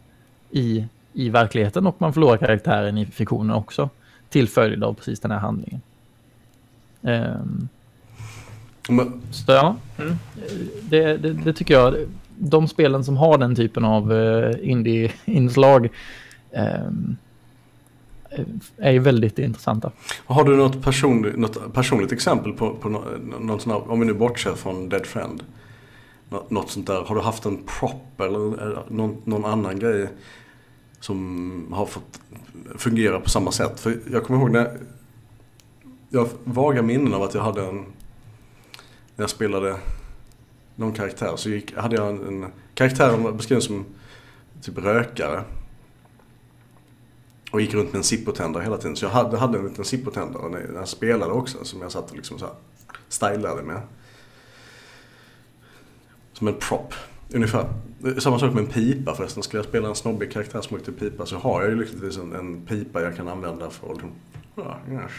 [0.50, 3.90] i, i verkligheten och man förlorar karaktären i fiktionen också
[4.28, 5.80] till följd av precis den här handlingen.
[7.00, 7.68] Um,
[8.88, 9.22] men...
[9.30, 10.16] Så ja, mm.
[10.82, 11.94] det, det, det, tycker jag.
[12.38, 15.88] De spelen som har den typen av uh, indie-inslag
[16.50, 17.16] um,
[18.76, 19.92] är ju väldigt intressanta.
[20.26, 24.14] Har du något, personligt, något personligt exempel på, på någon sån här, om vi nu
[24.14, 25.42] bortser från Dead Friend?
[26.48, 27.02] Något sånt där.
[27.02, 30.08] Har du haft en prop eller någon, någon annan grej
[31.00, 32.20] som har fått
[32.76, 33.80] fungera på samma sätt?
[33.80, 34.78] För jag kommer ihåg när
[36.08, 37.76] jag har vaga minnen av att jag hade en,
[39.16, 39.76] när jag spelade
[40.76, 43.84] någon karaktär så gick, hade jag en, en karaktär beskriven som
[44.62, 45.42] typ rökare.
[47.54, 48.96] Och gick runt med en zippotändare hela tiden.
[48.96, 51.64] Så jag hade, hade en liten zippotändare när jag spelade också.
[51.64, 52.54] Som jag satt och liksom så här
[53.08, 53.80] stylade med.
[56.32, 56.94] Som en prop.
[57.32, 57.68] Ungefär.
[58.18, 59.42] Samma sak med en pipa förresten.
[59.42, 62.24] Skulle jag spela en snobbig karaktär som åkte pipa så har jag ju liksom lyckligtvis
[62.24, 63.92] en, en pipa jag kan använda för att...
[63.92, 64.12] Liksom,
[64.54, 65.12] ja, yes.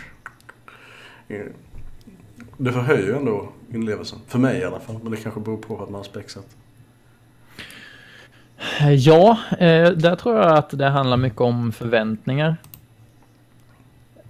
[2.57, 4.19] Det förhöjer ju ändå inlevelsen.
[4.27, 4.99] För mig i alla fall.
[5.03, 6.55] Men det kanske beror på att man har spexat.
[8.79, 12.57] Ja, eh, där tror jag att det handlar mycket om förväntningar.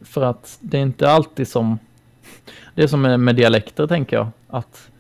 [0.02, 1.80] För att det är inte alltid som...
[2.76, 4.28] Det är som med dialekter tänker jag.
[4.48, 4.92] Att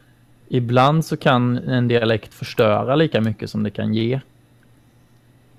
[0.48, 4.20] ibland så kan en dialekt förstöra lika mycket som det kan ge.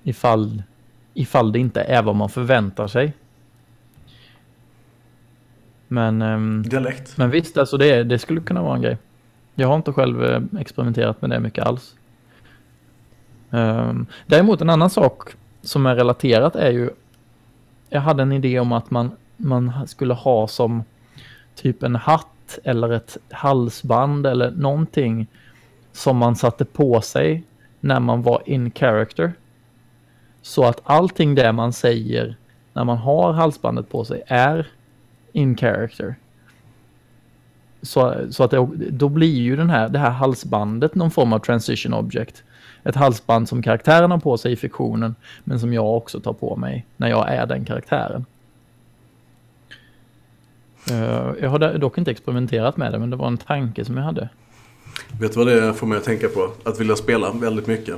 [0.03, 0.63] Ifall,
[1.13, 3.13] ifall det inte är vad man förväntar sig.
[5.87, 7.17] Men, ehm, dialekt?
[7.17, 8.97] Men visst, alltså det, det skulle kunna vara en grej.
[9.55, 11.96] Jag har inte själv eh, experimenterat med det mycket alls.
[13.51, 15.29] Ehm, däremot en annan sak
[15.61, 16.89] som är relaterat är ju,
[17.89, 20.83] jag hade en idé om att man, man skulle ha som
[21.55, 25.27] typ en hatt eller ett halsband eller någonting
[25.91, 27.43] som man satte på sig
[27.79, 29.33] när man var in character.
[30.41, 32.35] Så att allting det man säger
[32.73, 34.67] när man har halsbandet på sig är
[35.31, 36.15] in character.
[37.81, 41.39] Så, så att det, då blir ju den här, det här halsbandet någon form av
[41.39, 42.43] transition object
[42.87, 46.55] ett halsband som karaktären har på sig i fiktionen, men som jag också tar på
[46.55, 48.25] mig när jag är den karaktären.
[50.91, 54.03] Uh, jag har dock inte experimenterat med det, men det var en tanke som jag
[54.03, 54.29] hade.
[55.19, 56.51] Vet du vad det får mig att tänka på?
[56.63, 57.95] Att vilja spela väldigt mycket.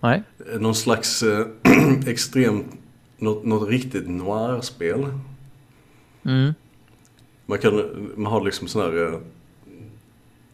[0.00, 0.22] Nej.
[0.58, 1.46] Någon slags eh,
[2.06, 2.66] extremt,
[3.18, 5.06] något, något riktigt noir-spel.
[6.24, 6.54] Mm.
[7.46, 7.82] Man, kan,
[8.16, 9.18] man har liksom sån här eh,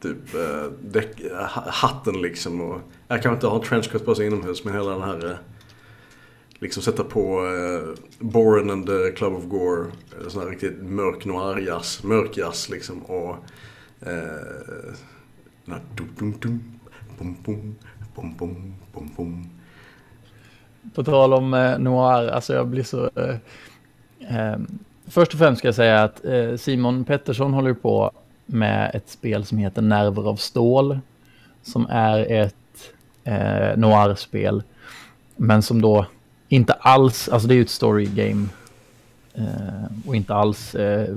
[0.02, 1.22] typ eh, däck,
[1.66, 2.60] hatten liksom.
[2.60, 5.36] Och, jag kanske inte har trenchcoat på sig inomhus men hela den här eh,
[6.58, 9.86] liksom sätta på eh, Boren and the Club of Gore.
[10.20, 13.02] Eh, sån här riktigt mörk noir-jazz, mörk jazz liksom.
[13.02, 13.36] Och
[14.00, 14.92] eh,
[15.64, 16.80] den här dum dum dum,
[17.18, 17.76] bum bum,
[18.14, 19.46] bum bum, bum bum.
[20.94, 23.10] På tal om eh, noir, alltså jag blir så...
[23.16, 23.36] Eh,
[24.36, 24.58] eh,
[25.06, 28.12] först och främst ska jag säga att eh, Simon Pettersson håller på
[28.52, 31.00] med ett spel som heter Nerver av stål.
[31.62, 32.54] Som är ett
[33.24, 34.62] eh, noir-spel.
[35.36, 36.06] Men som då
[36.48, 38.48] inte alls, alltså det är ju ett story game.
[39.34, 41.16] Eh, och inte alls, eh,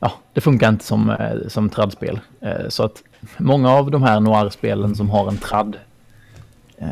[0.00, 2.20] ja det funkar inte som, eh, som tradspel.
[2.40, 3.02] Eh, så att
[3.38, 5.76] många av de här noir-spelen som har en trad
[6.78, 6.88] eh,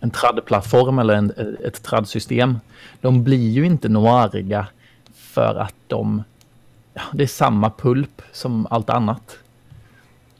[0.00, 2.58] en traddplattform eller en, ett tradsystem.
[3.00, 4.66] De blir ju inte noiriga
[5.14, 6.22] för att de
[7.12, 9.38] det är samma pulp som allt annat.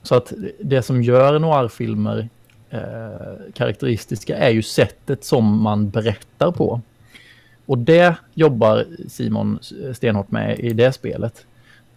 [0.02, 2.28] Så att det som gör noirfilmer
[2.70, 6.80] eh, karaktäristiska är ju sättet som man berättar på.
[7.66, 11.46] Och det jobbar Simon eh, stenhårt med i det spelet.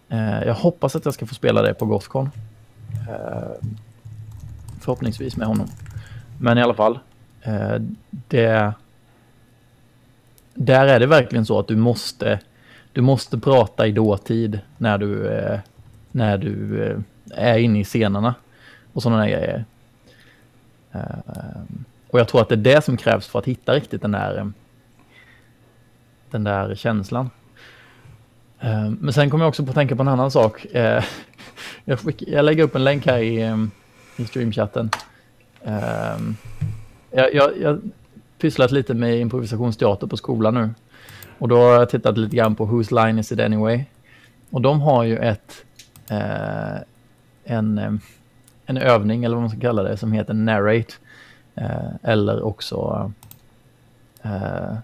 [0.08, 2.30] Eh, jag hoppas att jag ska få spela det på Gothcon.
[3.08, 3.68] Eh,
[4.80, 5.68] förhoppningsvis med honom.
[6.40, 6.98] Men i alla fall.
[7.42, 7.76] Eh,
[8.10, 8.72] det,
[10.54, 12.40] där är det verkligen så att du måste
[12.92, 15.60] du måste prata i dåtid när du, eh,
[16.12, 16.98] när du eh,
[17.30, 18.34] är inne i scenerna
[18.92, 19.64] och sådana grejer.
[20.92, 21.00] Eh,
[22.10, 24.38] Och jag tror att det är det som krävs för att hitta riktigt den där,
[24.38, 24.46] eh,
[26.30, 27.30] den där känslan.
[28.60, 30.64] Eh, men sen kommer jag också på att tänka på en annan sak.
[30.64, 31.04] Eh,
[31.84, 33.56] jag, fick, jag lägger upp en länk här i, eh,
[34.16, 34.90] i streamchatten.
[35.64, 36.36] Ehm,
[37.10, 37.80] jag, jag, jag
[38.38, 40.70] pysslat lite med improvisationsteater på skolan nu.
[41.42, 43.84] Och då har jag tittat lite grann på Whose Line Is It Anyway?
[44.50, 45.64] Och de har ju ett,
[46.10, 46.76] eh,
[47.44, 47.92] en, eh,
[48.66, 50.94] en övning, eller vad man ska kalla det, som heter Narrate.
[51.54, 53.12] Eh, eller också
[54.22, 54.76] eh,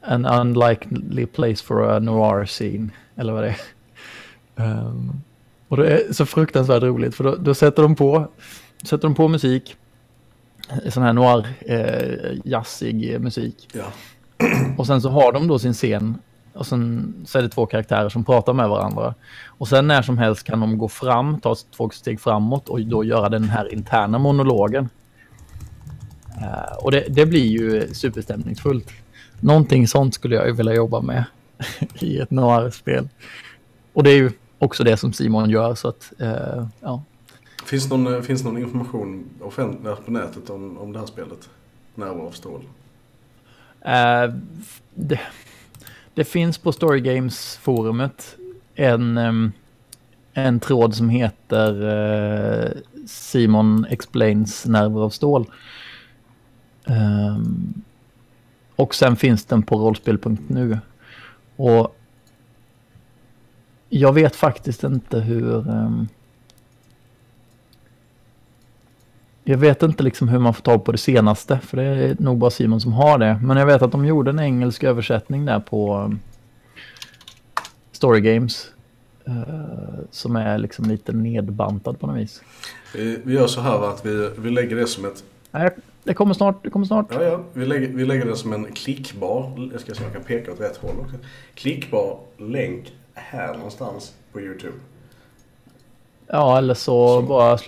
[0.00, 3.56] An Unlikely Place for a Noir Scene, eller vad det
[4.56, 4.64] är.
[4.64, 5.22] Um,
[5.68, 8.28] och det är så fruktansvärt roligt, för då, då, sätter, de på,
[8.84, 9.76] sätter de på musik,
[10.88, 13.68] sån här noir, eh, jazzig musik.
[13.72, 13.84] Ja.
[14.76, 16.18] Och sen så har de då sin scen
[16.56, 19.14] och sen så är det två karaktärer som pratar med varandra.
[19.46, 23.04] Och sen när som helst kan de gå fram, ta två steg framåt och då
[23.04, 24.88] göra den här interna monologen.
[26.38, 28.90] Uh, och det, det, blir ju superstämningsfullt.
[29.40, 31.24] Någonting sånt skulle jag vilja jobba med
[31.94, 33.08] i ett noir-spel.
[33.92, 37.02] Och det är ju också det som Simon gör så att, uh, ja.
[37.64, 41.48] Finns någon, eh, finns någon information offentligt på nätet om, om det här spelet?
[41.94, 42.62] Närvaro av stål?
[43.80, 44.34] Eh,
[44.94, 45.20] det,
[46.14, 48.36] det, finns på Story Games-forumet
[48.74, 49.52] en,
[50.32, 52.70] en tråd som heter eh,
[53.06, 55.46] Simon Explains Nerver av stål.
[56.86, 57.82] Ehm,
[58.76, 60.78] och sen finns den på rollspel.nu.
[61.56, 61.96] Och
[63.88, 65.70] jag vet faktiskt inte hur...
[65.70, 66.08] Um,
[69.48, 72.38] Jag vet inte liksom hur man får tag på det senaste, för det är nog
[72.38, 73.40] bara Simon som har det.
[73.42, 76.20] Men jag vet att de gjorde en engelsk översättning där på um,
[77.92, 78.70] Story Games.
[79.28, 79.34] Uh,
[80.10, 82.42] som är liksom lite nedbantad på något vis.
[82.94, 85.24] Vi, gör så här att vi, vi lägger det som ett...
[85.50, 85.70] Nej,
[86.04, 86.64] det kommer snart.
[86.64, 87.06] Det kommer snart.
[87.10, 87.40] Ja, ja.
[87.52, 90.52] Vi, lägger, vi lägger det som en klickbar, jag ska se om jag kan peka
[90.52, 91.16] åt rätt håll också.
[91.54, 94.76] Klickbar länk här någonstans på YouTube.
[96.26, 97.22] Ja, eller så, så.
[97.22, 97.58] bara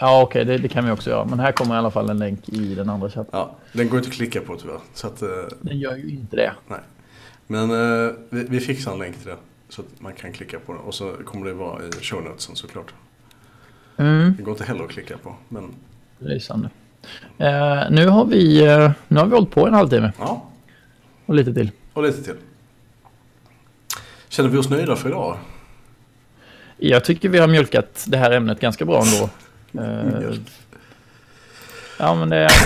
[0.00, 1.24] Ja, okej, okay, det, det, kan vi också göra.
[1.24, 3.30] Men här kommer i alla fall en länk i den andra chatten.
[3.32, 4.78] Ja, den går inte att klicka på tyvärr.
[4.94, 5.28] Så att, uh,
[5.60, 6.52] den gör ju inte det.
[6.68, 6.80] Nej.
[7.46, 9.36] Men uh, vi, vi, fixar en länk till det.
[9.68, 10.82] Så att man kan klicka på den.
[10.82, 12.94] Och så kommer det vara i show notesen såklart.
[13.96, 14.34] Mm.
[14.36, 15.34] Det går inte heller att klicka på.
[15.48, 15.74] Men...
[16.18, 16.70] Lysande.
[17.40, 20.12] Uh, nu, har vi, uh, nu har vi hållit på en halvtimme.
[20.18, 20.46] Ja.
[21.26, 21.70] Och lite till.
[21.92, 22.36] Och lite till.
[24.28, 25.36] Känner vi oss nöjda för idag?
[26.76, 29.30] Jag tycker vi har mjölkat det här ämnet ganska bra ändå.
[29.74, 30.34] Uh,
[31.98, 32.48] ja, men det...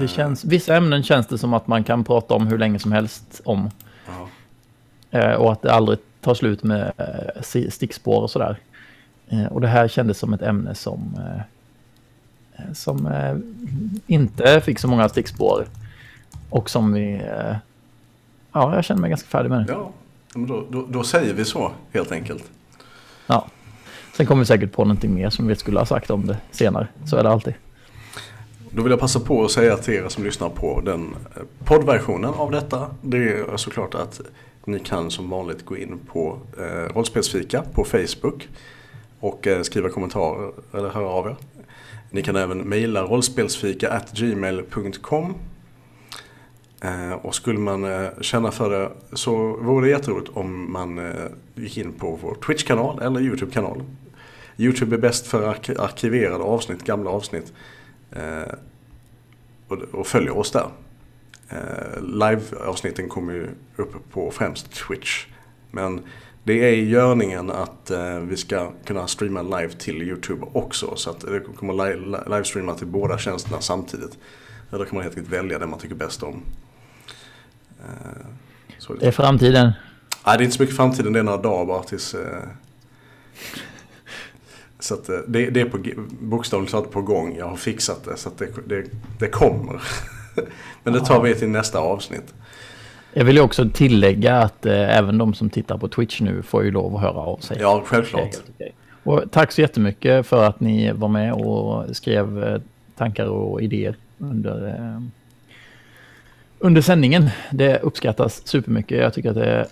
[0.00, 2.92] Det känns, vissa ämnen känns det som att man kan prata om hur länge som
[2.92, 3.70] helst om.
[5.14, 8.58] Uh, och att det aldrig tar slut med uh, stickspår och sådär.
[9.50, 11.18] Och det här kändes som ett ämne som,
[12.74, 13.08] som
[14.06, 15.66] inte fick så många stickspår.
[16.50, 17.22] Och som vi...
[18.52, 19.72] ja, jag känner mig ganska färdig med det.
[19.72, 19.92] Ja,
[20.34, 22.44] men då, då, då säger vi så helt enkelt.
[23.26, 23.46] Ja.
[24.16, 26.88] Sen kommer vi säkert på någonting mer som vi skulle ha sagt om det senare.
[27.04, 27.54] Så är det alltid.
[28.70, 32.34] Då vill jag passa på att säga till er som lyssnar på den eh, poddversionen
[32.34, 32.86] av detta.
[33.02, 34.20] Det är såklart att
[34.64, 38.48] ni kan som vanligt gå in på eh, Rollspelsfika på Facebook
[39.20, 41.36] och eh, skriva kommentarer eller höra av er.
[42.10, 45.34] Ni kan även mejla rollspelsfika gmail.com
[46.80, 51.24] Eh, och skulle man eh, känna för det så vore det jätteroligt om man eh,
[51.54, 53.82] gick in på vår Twitch-kanal eller YouTube-kanal.
[54.58, 57.52] YouTube är bäst för ark arkiverade avsnitt, gamla avsnitt.
[59.68, 60.68] Och, och följer oss där.
[62.00, 65.26] Live-avsnitten kommer ju upp på främst Twitch.
[65.70, 66.02] Men
[66.44, 67.90] det är i görningen att
[68.22, 70.96] vi ska kunna streama live till YouTube också.
[70.96, 71.74] Så att det kommer
[72.30, 74.18] livestreama till båda tjänsterna samtidigt.
[74.72, 76.42] Eller kan man helt enkelt välja det man tycker bäst om.
[77.80, 78.26] Eh,
[78.78, 79.72] så det är framtiden.
[80.26, 82.14] Nej, det är inte så mycket framtiden, det är några dagar bara tills...
[82.14, 82.42] Eh,
[84.78, 85.78] så att eh, det, det är på,
[86.20, 87.36] bokstavligt talat på gång.
[87.38, 88.84] Jag har fixat det så att det, det,
[89.18, 89.82] det kommer.
[90.82, 92.34] Men det tar vi till nästa avsnitt.
[93.12, 96.64] Jag vill ju också tillägga att eh, även de som tittar på Twitch nu får
[96.64, 97.56] ju lov att höra av sig.
[97.60, 98.36] Ja, självklart.
[99.02, 102.60] Och tack så jättemycket för att ni var med och skrev
[102.96, 105.02] tankar och idéer under
[106.58, 107.30] under sändningen.
[107.50, 108.98] Det uppskattas supermycket.
[108.98, 109.66] Jag tycker att det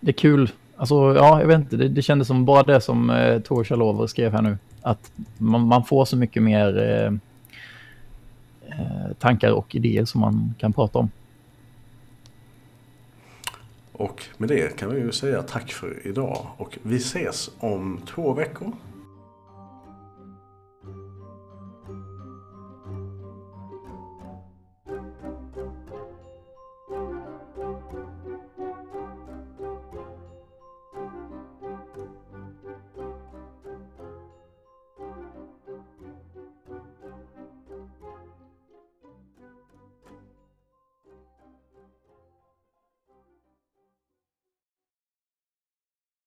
[0.00, 0.50] det är kul.
[0.76, 1.76] Alltså, ja, jag vet inte.
[1.76, 4.58] Det, det kändes som bara det som eh, Tor Chalover skrev här nu.
[4.82, 7.12] Att man, man får så mycket mer eh,
[8.78, 11.10] eh, tankar och idéer som man kan prata om.
[13.92, 18.32] Och med det kan vi ju säga tack för idag och vi ses om två
[18.32, 18.72] veckor.